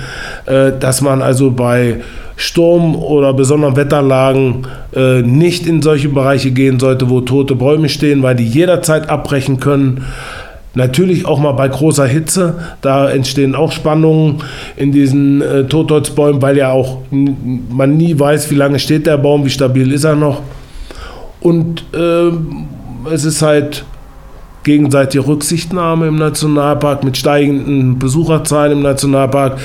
äh, 0.46 0.72
dass 0.80 1.02
man 1.02 1.20
also 1.20 1.50
bei 1.50 2.00
Sturm 2.36 2.94
oder 2.96 3.34
besonderen 3.34 3.76
Wetterlagen 3.76 4.66
äh, 4.94 5.22
nicht 5.22 5.66
in 5.66 5.82
solche 5.82 6.08
Bereiche 6.08 6.52
gehen 6.52 6.78
sollte, 6.78 7.10
wo 7.10 7.20
tote 7.20 7.56
Bäume 7.56 7.88
stehen, 7.88 8.22
weil 8.22 8.36
die 8.36 8.46
jederzeit 8.46 9.10
abbrechen 9.10 9.60
können. 9.60 10.04
Natürlich 10.78 11.26
auch 11.26 11.40
mal 11.40 11.50
bei 11.54 11.66
großer 11.66 12.06
Hitze, 12.06 12.54
da 12.82 13.10
entstehen 13.10 13.56
auch 13.56 13.72
Spannungen 13.72 14.44
in 14.76 14.92
diesen 14.92 15.42
äh, 15.42 15.64
Totholzbäumen, 15.64 16.40
weil 16.40 16.56
ja 16.56 16.70
auch 16.70 16.98
man 17.10 17.96
nie 17.96 18.16
weiß, 18.16 18.48
wie 18.52 18.54
lange 18.54 18.78
steht 18.78 19.04
der 19.04 19.18
Baum, 19.18 19.44
wie 19.44 19.50
stabil 19.50 19.90
ist 19.90 20.04
er 20.04 20.14
noch. 20.14 20.40
Und 21.40 21.84
äh, 21.92 22.30
es 23.12 23.24
ist 23.24 23.42
halt 23.42 23.86
gegenseitige 24.64 25.26
Rücksichtnahme 25.26 26.08
im 26.08 26.16
Nationalpark. 26.16 27.04
Mit 27.04 27.16
steigenden 27.16 27.98
Besucherzahlen 27.98 28.72
im 28.72 28.82
Nationalpark 28.82 29.58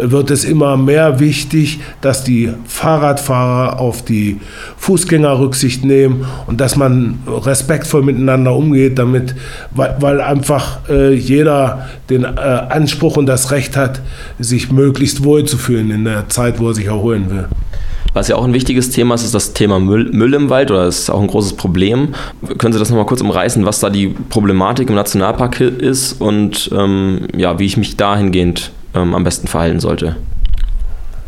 wird 0.00 0.30
es 0.30 0.44
immer 0.44 0.76
mehr 0.76 1.20
wichtig, 1.20 1.80
dass 2.00 2.24
die 2.24 2.52
Fahrradfahrer 2.66 3.78
auf 3.78 4.04
die 4.04 4.40
Fußgänger 4.76 5.38
Rücksicht 5.38 5.84
nehmen 5.84 6.26
und 6.46 6.60
dass 6.60 6.76
man 6.76 7.18
respektvoll 7.26 8.02
miteinander 8.02 8.54
umgeht, 8.54 8.98
damit, 8.98 9.34
weil, 9.72 9.96
weil 10.00 10.20
einfach 10.20 10.88
äh, 10.88 11.14
jeder 11.14 11.88
den 12.08 12.24
äh, 12.24 12.26
Anspruch 12.26 13.16
und 13.16 13.26
das 13.26 13.50
Recht 13.50 13.76
hat, 13.76 14.00
sich 14.38 14.72
möglichst 14.72 15.24
wohl 15.24 15.44
zu 15.44 15.58
fühlen 15.58 15.90
in 15.90 16.04
der 16.04 16.28
Zeit, 16.28 16.58
wo 16.58 16.68
er 16.68 16.74
sich 16.74 16.86
erholen 16.86 17.30
will. 17.30 17.48
Was 18.12 18.28
ja 18.28 18.36
auch 18.36 18.44
ein 18.44 18.54
wichtiges 18.54 18.90
Thema 18.90 19.14
ist, 19.14 19.24
ist 19.24 19.34
das 19.34 19.52
Thema 19.52 19.78
Müll, 19.78 20.10
Müll 20.12 20.34
im 20.34 20.50
Wald 20.50 20.70
oder 20.70 20.86
ist 20.86 21.10
auch 21.10 21.20
ein 21.20 21.28
großes 21.28 21.54
Problem. 21.54 22.14
Können 22.58 22.72
Sie 22.72 22.78
das 22.78 22.90
nochmal 22.90 23.06
kurz 23.06 23.20
umreißen, 23.20 23.64
was 23.64 23.80
da 23.80 23.90
die 23.90 24.08
Problematik 24.08 24.88
im 24.88 24.96
Nationalpark 24.96 25.60
ist 25.60 26.20
und 26.20 26.70
ähm, 26.72 27.28
ja, 27.36 27.58
wie 27.58 27.66
ich 27.66 27.76
mich 27.76 27.96
dahingehend 27.96 28.72
ähm, 28.94 29.14
am 29.14 29.22
besten 29.22 29.46
verhalten 29.46 29.80
sollte? 29.80 30.16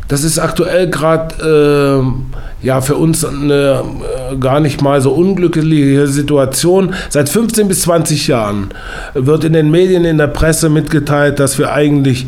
Das 0.09 0.25
ist 0.25 0.39
aktuell 0.39 0.91
gerade 0.91 2.03
äh, 2.03 2.67
ja 2.67 2.81
für 2.81 2.97
uns 2.97 3.25
eine 3.25 3.83
äh, 4.31 4.37
gar 4.37 4.61
nicht 4.61 4.83
mal 4.83 5.01
so 5.01 5.13
unglückliche 5.13 6.07
Situation. 6.07 6.95
Seit 7.09 7.29
15 7.29 7.69
bis 7.69 7.83
20 7.83 8.27
Jahren 8.27 8.73
wird 9.15 9.45
in 9.45 9.53
den 9.55 9.71
Medien, 9.71 10.05
in 10.05 10.19
der 10.19 10.27
Presse 10.27 10.69
mitgeteilt, 10.69 11.39
dass 11.41 11.59
wir 11.59 11.73
eigentlich 11.73 12.27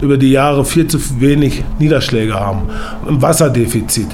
über 0.00 0.16
die 0.16 0.30
Jahre 0.30 0.64
viel 0.64 0.86
zu 0.86 0.98
wenig 1.20 1.64
Niederschläge 1.78 2.34
haben. 2.34 2.68
Ein 3.06 3.20
Wasserdefizit. 3.20 4.08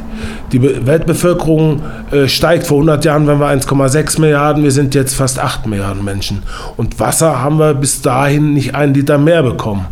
Die 0.53 0.62
Weltbevölkerung 0.62 1.83
äh, 2.11 2.29
steigt. 2.29 2.66
Vor 2.66 2.79
100 2.79 3.05
Jahren 3.05 3.27
waren 3.27 3.40
wir 3.40 3.49
1,6 3.49 4.20
Milliarden, 4.20 4.62
wir 4.62 4.70
sind 4.70 4.94
jetzt 4.94 5.14
fast 5.14 5.38
8 5.38 5.66
Milliarden 5.66 6.05
Menschen. 6.05 6.42
Und 6.77 6.99
Wasser 7.01 7.42
haben 7.42 7.59
wir 7.59 7.75
bis 7.75 8.03
dahin 8.03 8.55
nicht 8.55 8.75
einen 8.75 8.94
Liter 8.94 9.18
mehr 9.18 9.42
bekommen. 9.42 9.87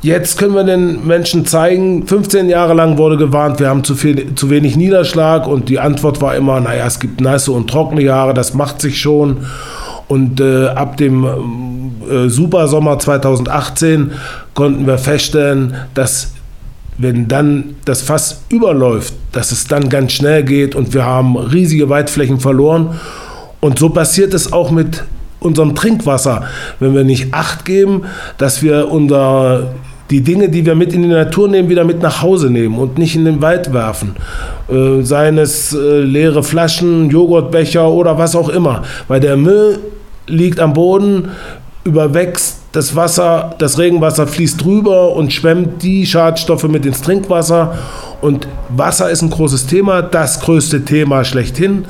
Jetzt 0.00 0.38
können 0.38 0.54
wir 0.54 0.62
den 0.62 1.08
Menschen 1.08 1.44
zeigen, 1.44 2.06
15 2.06 2.48
Jahre 2.48 2.72
lang 2.72 2.98
wurde 2.98 3.16
gewarnt, 3.16 3.58
wir 3.58 3.68
haben 3.68 3.82
zu, 3.82 3.96
viel, 3.96 4.36
zu 4.36 4.48
wenig 4.48 4.76
Niederschlag 4.76 5.48
und 5.48 5.68
die 5.68 5.80
Antwort 5.80 6.22
war 6.22 6.36
immer, 6.36 6.60
naja, 6.60 6.86
es 6.86 7.00
gibt 7.00 7.20
nasse 7.20 7.50
und 7.50 7.68
trockene 7.68 8.02
Jahre, 8.02 8.32
das 8.32 8.54
macht 8.54 8.80
sich 8.80 9.00
schon. 9.00 9.38
Und 10.08 10.40
äh, 10.40 10.68
ab 10.68 10.96
dem 10.96 11.24
äh, 11.24 12.28
Supersommer 12.28 12.98
2018 12.98 14.12
konnten 14.54 14.86
wir 14.86 14.98
feststellen, 14.98 15.74
dass 15.94 16.32
wenn 16.96 17.28
dann 17.28 17.76
das 17.84 18.02
Fass 18.02 18.42
überläuft, 18.48 19.14
dass 19.32 19.52
es 19.52 19.66
dann 19.66 19.88
ganz 19.88 20.12
schnell 20.12 20.42
geht 20.42 20.74
und 20.74 20.94
wir 20.94 21.04
haben 21.04 21.36
riesige 21.36 21.88
Weitflächen 21.88 22.40
verloren. 22.40 22.98
Und 23.60 23.78
so 23.78 23.90
passiert 23.90 24.34
es 24.34 24.52
auch 24.52 24.70
mit 24.70 25.04
unserem 25.40 25.74
Trinkwasser, 25.74 26.44
wenn 26.80 26.94
wir 26.94 27.04
nicht 27.04 27.32
Acht 27.32 27.64
geben, 27.64 28.02
dass 28.38 28.62
wir 28.62 28.90
unser 28.90 29.74
die 30.10 30.22
Dinge, 30.22 30.48
die 30.48 30.64
wir 30.64 30.74
mit 30.74 30.94
in 30.94 31.02
die 31.02 31.08
Natur 31.08 31.48
nehmen, 31.48 31.68
wieder 31.68 31.84
mit 31.84 32.00
nach 32.00 32.22
Hause 32.22 32.50
nehmen 32.50 32.78
und 32.78 32.96
nicht 32.96 33.14
in 33.14 33.26
den 33.26 33.42
Wald 33.42 33.74
werfen. 33.74 34.16
Äh, 34.68 35.02
seien 35.02 35.36
es 35.36 35.74
äh, 35.74 36.00
leere 36.00 36.42
Flaschen, 36.42 37.10
Joghurtbecher 37.10 37.88
oder 37.90 38.16
was 38.16 38.34
auch 38.34 38.48
immer. 38.48 38.82
Weil 39.06 39.20
der 39.20 39.36
Müll 39.36 39.78
liegt 40.28 40.60
am 40.60 40.72
Boden, 40.72 41.30
überwächst 41.84 42.58
das 42.72 42.94
Wasser, 42.94 43.54
das 43.58 43.78
Regenwasser 43.78 44.26
fließt 44.26 44.62
drüber 44.62 45.14
und 45.16 45.32
schwemmt 45.32 45.82
die 45.82 46.06
Schadstoffe 46.06 46.64
mit 46.64 46.84
ins 46.86 47.00
Trinkwasser. 47.00 47.78
Und 48.20 48.46
Wasser 48.68 49.10
ist 49.10 49.22
ein 49.22 49.30
großes 49.30 49.66
Thema, 49.66 50.02
das 50.02 50.40
größte 50.40 50.84
Thema 50.84 51.24
schlechthin. 51.24 51.86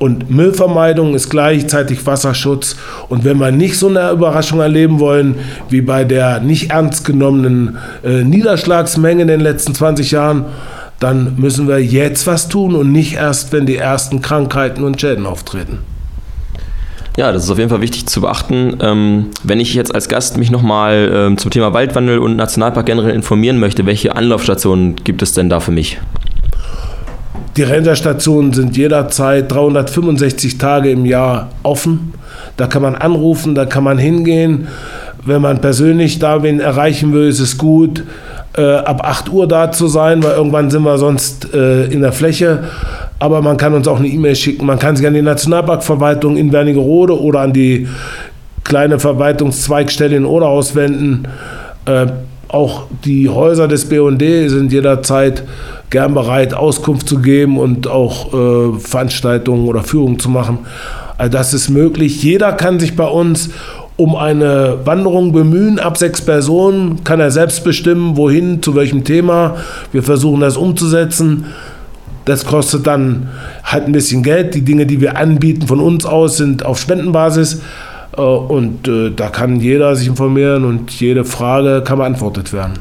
Und 0.00 0.30
Müllvermeidung 0.30 1.14
ist 1.14 1.28
gleichzeitig 1.28 2.06
Wasserschutz. 2.06 2.76
Und 3.08 3.24
wenn 3.24 3.36
wir 3.36 3.52
nicht 3.52 3.78
so 3.78 3.88
eine 3.88 4.10
Überraschung 4.10 4.60
erleben 4.60 4.98
wollen, 4.98 5.36
wie 5.68 5.82
bei 5.82 6.04
der 6.04 6.40
nicht 6.40 6.70
ernst 6.70 7.04
genommenen 7.04 7.76
äh, 8.02 8.24
Niederschlagsmenge 8.24 9.22
in 9.22 9.28
den 9.28 9.40
letzten 9.40 9.74
20 9.74 10.10
Jahren, 10.10 10.46
dann 11.00 11.36
müssen 11.36 11.68
wir 11.68 11.78
jetzt 11.78 12.26
was 12.26 12.48
tun 12.48 12.74
und 12.74 12.92
nicht 12.92 13.14
erst, 13.14 13.52
wenn 13.52 13.66
die 13.66 13.76
ersten 13.76 14.22
Krankheiten 14.22 14.84
und 14.84 15.00
Schäden 15.00 15.26
auftreten. 15.26 15.78
Ja, 17.20 17.32
das 17.32 17.44
ist 17.44 17.50
auf 17.50 17.58
jeden 17.58 17.68
Fall 17.68 17.82
wichtig 17.82 18.06
zu 18.06 18.22
beachten. 18.22 18.78
Ähm, 18.80 19.26
wenn 19.44 19.60
ich 19.60 19.74
jetzt 19.74 19.94
als 19.94 20.08
Gast 20.08 20.38
mich 20.38 20.50
nochmal 20.50 21.12
ähm, 21.14 21.36
zum 21.36 21.50
Thema 21.50 21.74
Waldwandel 21.74 22.18
und 22.18 22.34
Nationalpark 22.34 22.86
generell 22.86 23.14
informieren 23.14 23.58
möchte, 23.58 23.84
welche 23.84 24.16
Anlaufstationen 24.16 24.96
gibt 24.96 25.20
es 25.20 25.34
denn 25.34 25.50
da 25.50 25.60
für 25.60 25.70
mich? 25.70 25.98
Die 27.58 27.62
Rangerstationen 27.62 28.54
sind 28.54 28.74
jederzeit 28.74 29.52
365 29.52 30.56
Tage 30.56 30.92
im 30.92 31.04
Jahr 31.04 31.50
offen. 31.62 32.14
Da 32.56 32.66
kann 32.66 32.80
man 32.80 32.94
anrufen, 32.94 33.54
da 33.54 33.66
kann 33.66 33.84
man 33.84 33.98
hingehen. 33.98 34.68
Wenn 35.22 35.42
man 35.42 35.60
persönlich 35.60 36.20
da 36.20 36.42
wen 36.42 36.58
erreichen 36.58 37.12
will, 37.12 37.28
ist 37.28 37.40
es 37.40 37.58
gut, 37.58 38.02
äh, 38.56 38.62
ab 38.62 39.02
8 39.04 39.30
Uhr 39.30 39.46
da 39.46 39.72
zu 39.72 39.86
sein, 39.86 40.22
weil 40.22 40.32
irgendwann 40.32 40.70
sind 40.70 40.82
wir 40.82 40.98
sonst 40.98 41.52
äh, 41.54 41.84
in 41.86 42.00
der 42.00 42.12
Fläche 42.12 42.64
aber 43.20 43.42
man 43.42 43.58
kann 43.58 43.74
uns 43.74 43.86
auch 43.86 43.98
eine 43.98 44.08
E-Mail 44.08 44.34
schicken. 44.34 44.66
Man 44.66 44.78
kann 44.78 44.96
sich 44.96 45.06
an 45.06 45.14
die 45.14 45.22
Nationalparkverwaltung 45.22 46.38
in 46.38 46.52
Wernigerode 46.52 47.20
oder 47.20 47.40
an 47.40 47.52
die 47.52 47.86
kleine 48.64 48.98
Verwaltungszweigstelle 48.98 50.16
in 50.16 50.24
Oderhaus 50.24 50.74
wenden. 50.74 51.28
Äh, 51.84 52.06
auch 52.48 52.84
die 53.04 53.28
Häuser 53.28 53.68
des 53.68 53.88
BUND 53.88 54.22
sind 54.22 54.72
jederzeit 54.72 55.44
gern 55.90 56.14
bereit, 56.14 56.54
Auskunft 56.54 57.08
zu 57.08 57.18
geben 57.18 57.58
und 57.58 57.86
auch 57.86 58.32
äh, 58.32 58.78
Veranstaltungen 58.78 59.68
oder 59.68 59.82
Führungen 59.82 60.18
zu 60.18 60.30
machen. 60.30 60.60
Also 61.18 61.30
das 61.30 61.52
ist 61.52 61.68
möglich. 61.68 62.22
Jeder 62.22 62.52
kann 62.54 62.80
sich 62.80 62.96
bei 62.96 63.06
uns 63.06 63.50
um 64.00 64.16
eine 64.16 64.78
Wanderung 64.84 65.32
bemühen. 65.32 65.78
Ab 65.78 65.98
sechs 65.98 66.22
Personen 66.22 67.04
kann 67.04 67.20
er 67.20 67.30
selbst 67.30 67.64
bestimmen, 67.64 68.16
wohin, 68.16 68.62
zu 68.62 68.74
welchem 68.74 69.04
Thema. 69.04 69.56
Wir 69.92 70.02
versuchen 70.02 70.40
das 70.40 70.56
umzusetzen. 70.56 71.44
Das 72.24 72.46
kostet 72.46 72.86
dann 72.86 73.28
halt 73.62 73.84
ein 73.84 73.92
bisschen 73.92 74.22
Geld. 74.22 74.54
Die 74.54 74.62
Dinge, 74.62 74.86
die 74.86 75.02
wir 75.02 75.18
anbieten 75.18 75.66
von 75.66 75.80
uns 75.80 76.06
aus, 76.06 76.38
sind 76.38 76.64
auf 76.64 76.80
Spendenbasis. 76.80 77.60
Äh, 78.16 78.22
und 78.22 78.88
äh, 78.88 79.10
da 79.14 79.28
kann 79.28 79.60
jeder 79.60 79.94
sich 79.94 80.08
informieren 80.08 80.64
und 80.64 80.90
jede 80.92 81.26
Frage 81.26 81.82
kann 81.84 81.98
beantwortet 81.98 82.54
werden. 82.54 82.78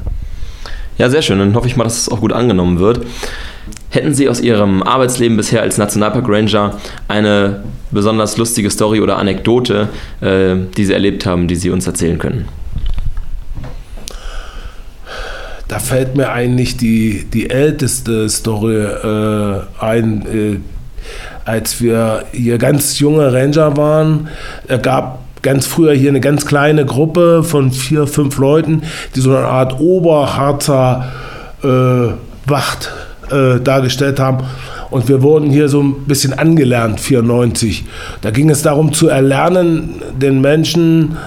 Ja, 0.97 1.09
sehr 1.09 1.21
schön. 1.21 1.39
Dann 1.39 1.53
hoffe 1.53 1.67
ich 1.67 1.75
mal, 1.75 1.83
dass 1.83 1.97
es 1.97 2.09
auch 2.09 2.21
gut 2.21 2.31
angenommen 2.31 2.79
wird. 2.79 3.01
Hätten 3.91 4.13
Sie 4.13 4.29
aus 4.29 4.39
Ihrem 4.39 4.83
Arbeitsleben 4.83 5.35
bisher 5.35 5.61
als 5.61 5.77
Nationalpark 5.79 6.25
Ranger 6.27 6.77
eine 7.07 7.63
besonders 7.89 8.37
lustige 8.37 8.69
Story 8.69 9.01
oder 9.01 9.17
Anekdote, 9.17 9.89
äh, 10.21 10.55
die 10.77 10.85
Sie 10.85 10.93
erlebt 10.93 11.25
haben, 11.25 11.47
die 11.47 11.55
Sie 11.55 11.71
uns 11.71 11.87
erzählen 11.87 12.19
können? 12.19 12.47
Da 15.67 15.79
fällt 15.79 16.15
mir 16.15 16.31
eigentlich 16.31 16.77
die, 16.77 17.25
die 17.31 17.49
älteste 17.49 18.29
Story 18.29 18.75
äh, 18.75 19.61
ein. 19.79 20.25
Äh, 20.25 20.57
als 21.45 21.81
wir 21.81 22.25
hier 22.31 22.59
ganz 22.59 22.99
junge 22.99 23.33
Ranger 23.33 23.75
waren, 23.75 24.27
gab 24.83 25.23
ganz 25.41 25.65
früher 25.65 25.93
hier 25.93 26.09
eine 26.09 26.19
ganz 26.19 26.45
kleine 26.45 26.85
Gruppe 26.85 27.43
von 27.43 27.71
vier, 27.71 28.05
fünf 28.05 28.37
Leuten, 28.37 28.83
die 29.15 29.21
so 29.21 29.35
eine 29.35 29.47
Art 29.47 29.79
Oberharzer 29.79 31.11
äh, 31.63 32.13
Wacht 32.45 32.91
äh, 33.31 33.59
dargestellt 33.59 34.19
haben. 34.19 34.45
Und 34.89 35.07
wir 35.07 35.21
wurden 35.21 35.49
hier 35.49 35.69
so 35.69 35.81
ein 35.81 36.05
bisschen 36.05 36.37
angelernt, 36.37 36.99
94. 36.99 37.85
Da 38.21 38.31
ging 38.31 38.49
es 38.49 38.61
darum 38.61 38.93
zu 38.93 39.07
erlernen, 39.07 40.01
den 40.19 40.41
Menschen, 40.41 41.17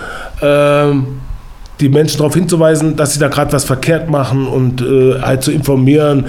äh, 0.40 0.86
die 1.80 1.88
Menschen 1.88 2.18
darauf 2.18 2.34
hinzuweisen, 2.34 2.96
dass 2.96 3.14
sie 3.14 3.20
da 3.20 3.28
gerade 3.28 3.52
was 3.52 3.64
verkehrt 3.64 4.10
machen 4.10 4.46
und 4.46 4.82
äh, 4.82 5.20
halt 5.20 5.42
zu 5.42 5.52
informieren. 5.52 6.26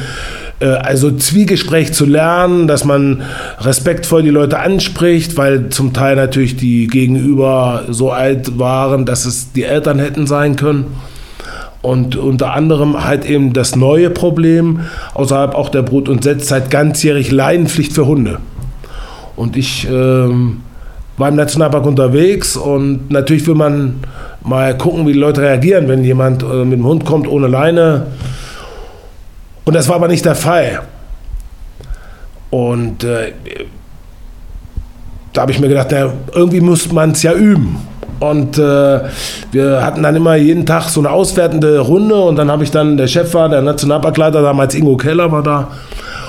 Äh, 0.59 0.67
also 0.67 1.11
Zwiegespräch 1.11 1.93
zu 1.93 2.05
lernen, 2.05 2.67
dass 2.67 2.85
man 2.85 3.23
respektvoll 3.59 4.23
die 4.23 4.29
Leute 4.29 4.59
anspricht, 4.59 5.37
weil 5.37 5.69
zum 5.69 5.93
Teil 5.93 6.15
natürlich 6.15 6.55
die 6.55 6.87
Gegenüber 6.87 7.83
so 7.89 8.11
alt 8.11 8.57
waren, 8.57 9.05
dass 9.05 9.25
es 9.25 9.51
die 9.51 9.63
Eltern 9.63 9.99
hätten 9.99 10.27
sein 10.27 10.55
können. 10.55 10.85
Und 11.83 12.15
unter 12.15 12.53
anderem 12.53 13.03
halt 13.03 13.25
eben 13.25 13.51
das 13.51 13.75
neue 13.75 14.09
Problem 14.09 14.79
außerhalb 15.13 15.53
auch 15.53 15.67
der 15.67 15.81
Brut- 15.81 16.07
und 16.07 16.23
Setzzeit 16.23 16.71
ganzjährig 16.71 17.29
Leinenpflicht 17.29 17.91
für 17.91 18.07
Hunde. 18.07 18.39
Und 19.35 19.57
ich 19.57 19.85
ähm, 19.91 20.61
war 21.17 21.27
im 21.27 21.35
Nationalpark 21.35 21.85
unterwegs 21.85 22.55
und 22.55 23.11
natürlich 23.11 23.45
will 23.47 23.55
man 23.55 23.99
mal 24.43 24.77
gucken, 24.77 25.05
wie 25.05 25.11
die 25.11 25.19
Leute 25.19 25.41
reagieren, 25.41 25.89
wenn 25.89 26.05
jemand 26.05 26.41
äh, 26.41 26.63
mit 26.63 26.79
dem 26.79 26.85
Hund 26.85 27.03
kommt 27.03 27.27
ohne 27.27 27.47
Leine. 27.47 28.07
Und 29.65 29.75
das 29.75 29.89
war 29.89 29.97
aber 29.97 30.07
nicht 30.07 30.23
der 30.23 30.35
Fall. 30.35 30.83
Und 32.49 33.03
äh, 33.03 33.33
da 35.33 35.41
habe 35.41 35.51
ich 35.51 35.59
mir 35.59 35.67
gedacht, 35.67 35.87
na, 35.91 36.13
irgendwie 36.33 36.61
muss 36.61 36.89
man 36.93 37.11
es 37.11 37.23
ja 37.23 37.33
üben. 37.33 37.77
Und 38.19 38.57
äh, 38.57 38.99
wir 39.51 39.85
hatten 39.85 40.03
dann 40.03 40.15
immer 40.15 40.35
jeden 40.35 40.65
Tag 40.65 40.89
so 40.89 41.01
eine 41.01 41.09
auswertende 41.09 41.79
Runde 41.79 42.15
und 42.15 42.37
dann 42.37 42.49
habe 42.49 42.63
ich 42.63 42.71
dann, 42.71 42.97
der 42.97 43.07
Chef 43.07 43.33
war, 43.33 43.49
der 43.49 43.61
Nationalparkleiter 43.61 44.41
damals 44.41 44.75
Ingo 44.75 44.97
Keller 44.97 45.31
war 45.31 45.43
da. 45.43 45.67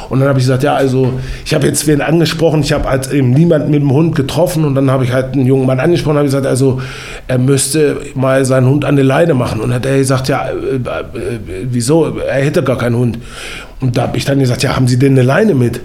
Und 0.09 0.20
dann 0.20 0.29
habe 0.29 0.38
ich 0.38 0.44
gesagt, 0.44 0.62
ja, 0.62 0.75
also 0.75 1.14
ich 1.44 1.55
habe 1.55 1.66
jetzt 1.66 1.87
wen 1.87 2.01
angesprochen, 2.01 2.61
ich 2.61 2.73
habe 2.73 2.88
halt 2.88 3.11
eben 3.12 3.31
niemanden 3.31 3.70
mit 3.70 3.81
dem 3.81 3.92
Hund 3.92 4.14
getroffen 4.14 4.64
und 4.64 4.75
dann 4.75 4.90
habe 4.90 5.05
ich 5.05 5.12
halt 5.12 5.33
einen 5.33 5.47
jungen 5.47 5.66
Mann 5.66 5.81
angesprochen, 5.81 6.16
habe 6.16 6.27
gesagt, 6.27 6.47
also 6.47 6.81
er 7.27 7.38
müsste 7.38 8.01
mal 8.14 8.44
seinen 8.44 8.68
Hund 8.68 8.85
an 8.85 8.97
die 8.97 9.03
Leine 9.03 9.35
machen. 9.35 9.61
Und 9.61 9.73
hat 9.73 9.87
er 9.87 9.97
gesagt, 9.97 10.29
ja, 10.29 10.47
äh, 10.49 10.77
äh, 10.77 11.64
wieso? 11.64 12.16
Er 12.18 12.44
hätte 12.44 12.62
gar 12.62 12.79
keinen 12.79 12.97
Hund. 12.97 13.18
Und 13.81 13.97
da 13.97 14.03
habe 14.03 14.16
ich 14.16 14.25
dann 14.25 14.38
gesagt, 14.38 14.62
ja, 14.62 14.77
haben 14.77 14.88
Sie 14.88 14.99
denn 14.99 15.12
eine 15.12 15.23
Leine 15.23 15.55
mit? 15.55 15.81